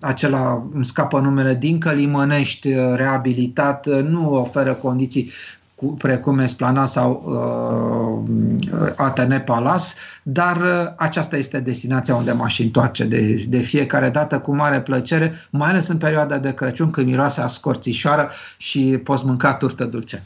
[0.00, 5.30] acela, îmi scapă numele, din Călimănești, reabilitat, nu oferă condiții
[5.78, 9.84] cu, precum Esplana sau uh, Atene Palace,
[10.22, 15.34] dar uh, aceasta este destinația unde m-aș întoarce de, de fiecare dată cu mare plăcere,
[15.50, 20.22] mai ales în perioada de Crăciun când miroase a scorțișoară și poți mânca turtă dulce.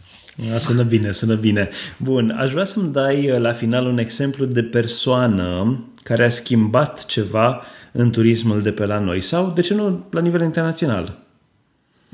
[0.51, 1.69] Da, sună bine, sună bine.
[1.97, 7.07] Bun, aș vrea să-mi dai uh, la final un exemplu de persoană care a schimbat
[7.07, 11.22] ceva în turismul de pe la noi sau, de ce nu, la nivel internațional?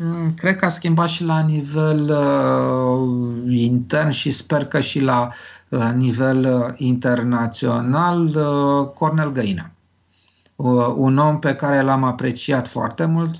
[0.01, 5.29] Mm, cred că a schimbat și la nivel uh, intern și sper că și la
[5.69, 9.71] uh, nivel uh, internațional uh, Cornel Găina.
[10.59, 13.39] Uh, un om pe care l-am apreciat foarte mult.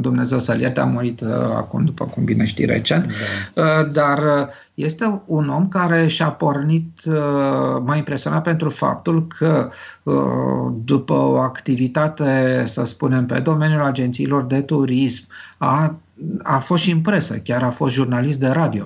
[0.00, 3.06] Dumnezeu să-l ierte, a murit uh, acum, după cum bine știi, recent.
[3.54, 3.62] Da.
[3.62, 7.00] Uh, dar este un om care și-a pornit,
[7.84, 9.68] m-a impresionat pentru faptul că
[10.84, 15.26] după o activitate, să spunem, pe domeniul agențiilor de turism,
[15.58, 15.96] a
[16.42, 18.84] a fost și în presă, chiar a fost jurnalist de radio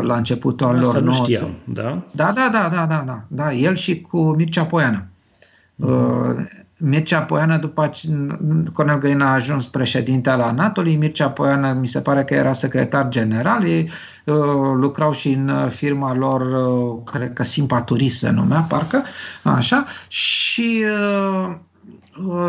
[0.00, 1.38] la începutul anilor 90.
[1.64, 2.02] Da?
[2.10, 5.06] Da, da, da, da, da, da, da, el și cu Mircea Poiană.
[5.82, 6.44] Uh,
[6.76, 8.08] Mircea Poiană, după ce
[8.72, 13.08] Cornel Găina a ajuns președinte al Anatolii, Mircea Poiană mi se pare că era secretar
[13.08, 13.90] general, ei
[14.24, 14.36] uh,
[14.74, 19.02] lucrau și în firma lor, uh, cred că Simpaturist se numea, parcă,
[19.42, 20.84] așa, și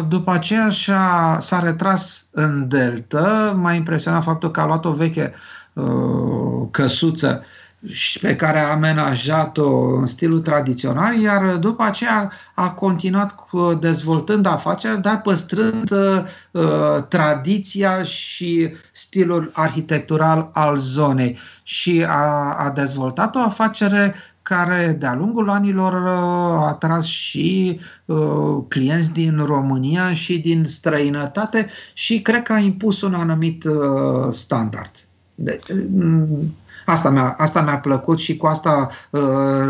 [0.08, 3.54] După aceea și-a, s-a retras în Delta.
[3.62, 5.34] M-a impresionat faptul că a luat o veche
[5.74, 7.44] uh, căsuță
[7.88, 14.46] și pe care a amenajat-o în stilul tradițional, iar după aceea a continuat cu, dezvoltând
[14.46, 16.24] afacerea, dar păstrând uh,
[17.08, 21.38] tradiția și stilul arhitectural al zonei.
[21.64, 28.64] Și a, a dezvoltat o afacere care de-a lungul anilor uh, a atras și uh,
[28.68, 34.92] clienți din România și din străinătate și cred că a impus un anumit uh, standard.
[35.36, 35.60] De,
[35.94, 36.56] mm,
[36.86, 39.22] Asta mi-a, asta mi-a plăcut și cu asta uh,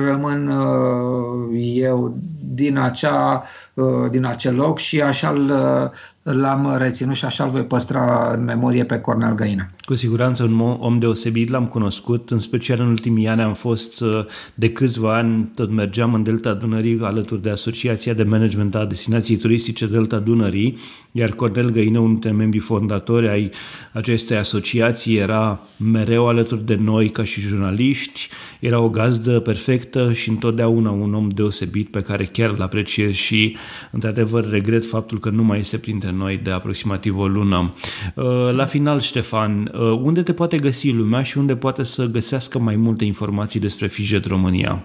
[0.05, 3.43] rămân uh, eu din, acea,
[3.73, 5.89] uh, din acel loc și așa uh,
[6.23, 9.69] l-am reținut și așa îl voi păstra în memorie pe Cornel Găina.
[9.81, 14.25] Cu siguranță un om deosebit l-am cunoscut, în special în ultimii ani am fost uh,
[14.53, 19.37] de câțiva ani, tot mergeam în Delta Dunării alături de Asociația de Management a Destinației
[19.37, 20.77] Turistice Delta Dunării,
[21.11, 23.51] iar Cornel Găină, unul dintre membrii fondatori ai
[23.93, 25.59] acestei asociații, era
[25.91, 31.29] mereu alături de noi ca și jurnaliști, era o gazdă perfectă și întotdeauna un om
[31.29, 33.55] deosebit pe care chiar îl apreciez și,
[33.91, 37.73] într-adevăr, regret faptul că nu mai este printre noi de aproximativ o lună.
[38.15, 42.59] Uh, la final, Ștefan, uh, unde te poate găsi lumea și unde poate să găsească
[42.59, 44.83] mai multe informații despre Fijet România?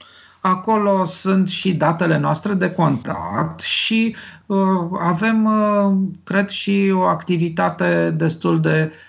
[0.46, 4.58] Acolo sunt și datele noastre de contact și uh,
[4.98, 9.05] avem, uh, cred, și o activitate destul de uh,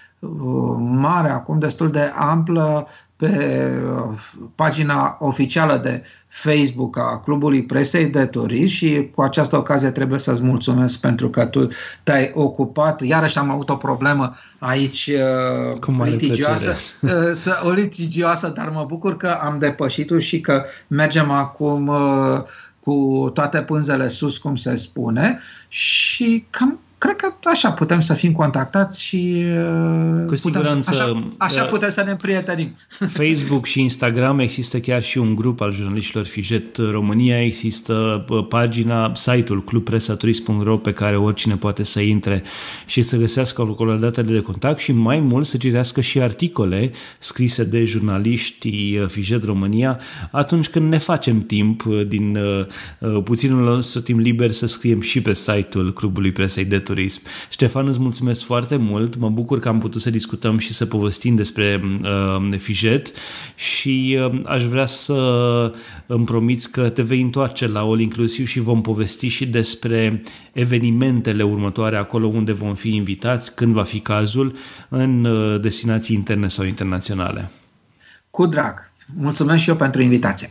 [0.80, 3.72] mare, acum destul de amplă pe
[4.10, 4.18] uh,
[4.56, 10.44] pagina oficială de Facebook a Clubului Presei de Turism și cu această ocazie trebuie să-ți
[10.44, 11.68] mulțumesc pentru că tu
[12.04, 13.02] te-ai ocupat.
[13.02, 18.86] Iarăși am avut o problemă aici uh, Cum litigioasă, uh, să, o litigioasă, dar mă
[18.88, 21.92] bucur că am depășit-o și că mergem acum
[22.80, 28.32] cu toate pânzele sus, cum se spune, și cam cred că așa putem să fim
[28.32, 29.44] contactați și
[30.20, 32.76] uh, cu siguranță, putem, așa, așa uh, putem să ne împrietenim.
[33.20, 39.12] Facebook și Instagram există chiar și un grup al jurnaliștilor Fijet România, există uh, pagina,
[39.16, 42.44] site-ul clubpresaturism.ro pe care oricine poate să intre
[42.86, 47.64] și să găsească acolo datele de contact și mai mult să citească și articole scrise
[47.64, 50.00] de jurnaliștii Fijet România
[50.32, 52.40] atunci când ne facem timp din
[53.24, 57.22] puținul nostru timp liber să scriem și pe site-ul Clubului Presei de turism.
[57.50, 61.36] Ștefan, îți mulțumesc foarte mult, mă bucur că am putut să discutăm și să povestim
[61.36, 63.12] despre uh, Fijet
[63.56, 65.14] și uh, aș vrea să
[66.06, 70.24] îmi promiți că te vei întoarce la All Inclusiv și vom povesti și despre
[70.54, 74.56] evenimentele următoare acolo unde vom fi invitați, când va fi cazul,
[74.90, 77.52] în uh, destinații interne sau internaționale.
[78.30, 78.96] Cu drag!
[79.16, 80.50] Mulțumesc și eu pentru invitație.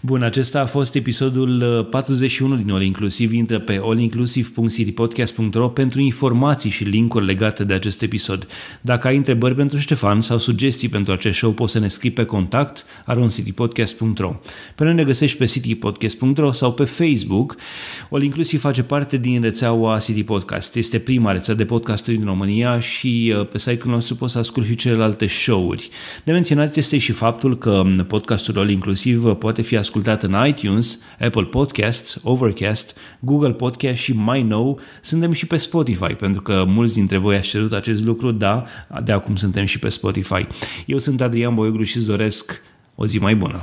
[0.00, 3.32] Bun, acesta a fost episodul 41 uh, din All Inclusiv.
[3.32, 8.46] Intră pe allinclusive.citypodcast.ro pentru informații și linkuri legate de acest episod.
[8.80, 12.24] Dacă ai întrebări pentru Ștefan sau sugestii pentru acest show, poți să ne scrii pe
[12.24, 14.40] contact aroncitypodcast.ro.
[14.74, 17.56] Pe noi ne găsești pe citypodcast.ro sau pe Facebook.
[18.10, 20.76] All Inclusive face parte din rețeaua City Podcast.
[20.76, 24.68] Este prima rețea de podcasturi din România și uh, pe site-ul nostru poți să asculti
[24.68, 25.90] și celelalte show-uri.
[26.24, 31.42] De menționat este și faptul că podcastul All Inclusiv poate fi ascultat în iTunes, Apple
[31.42, 37.16] Podcasts, Overcast, Google Podcast și mai nou suntem și pe Spotify, pentru că mulți dintre
[37.16, 38.64] voi ați cerut acest lucru, da,
[39.04, 40.46] de acum suntem și pe Spotify.
[40.86, 42.62] Eu sunt Adrian Boioglu și îți doresc
[42.94, 43.60] o zi mai bună.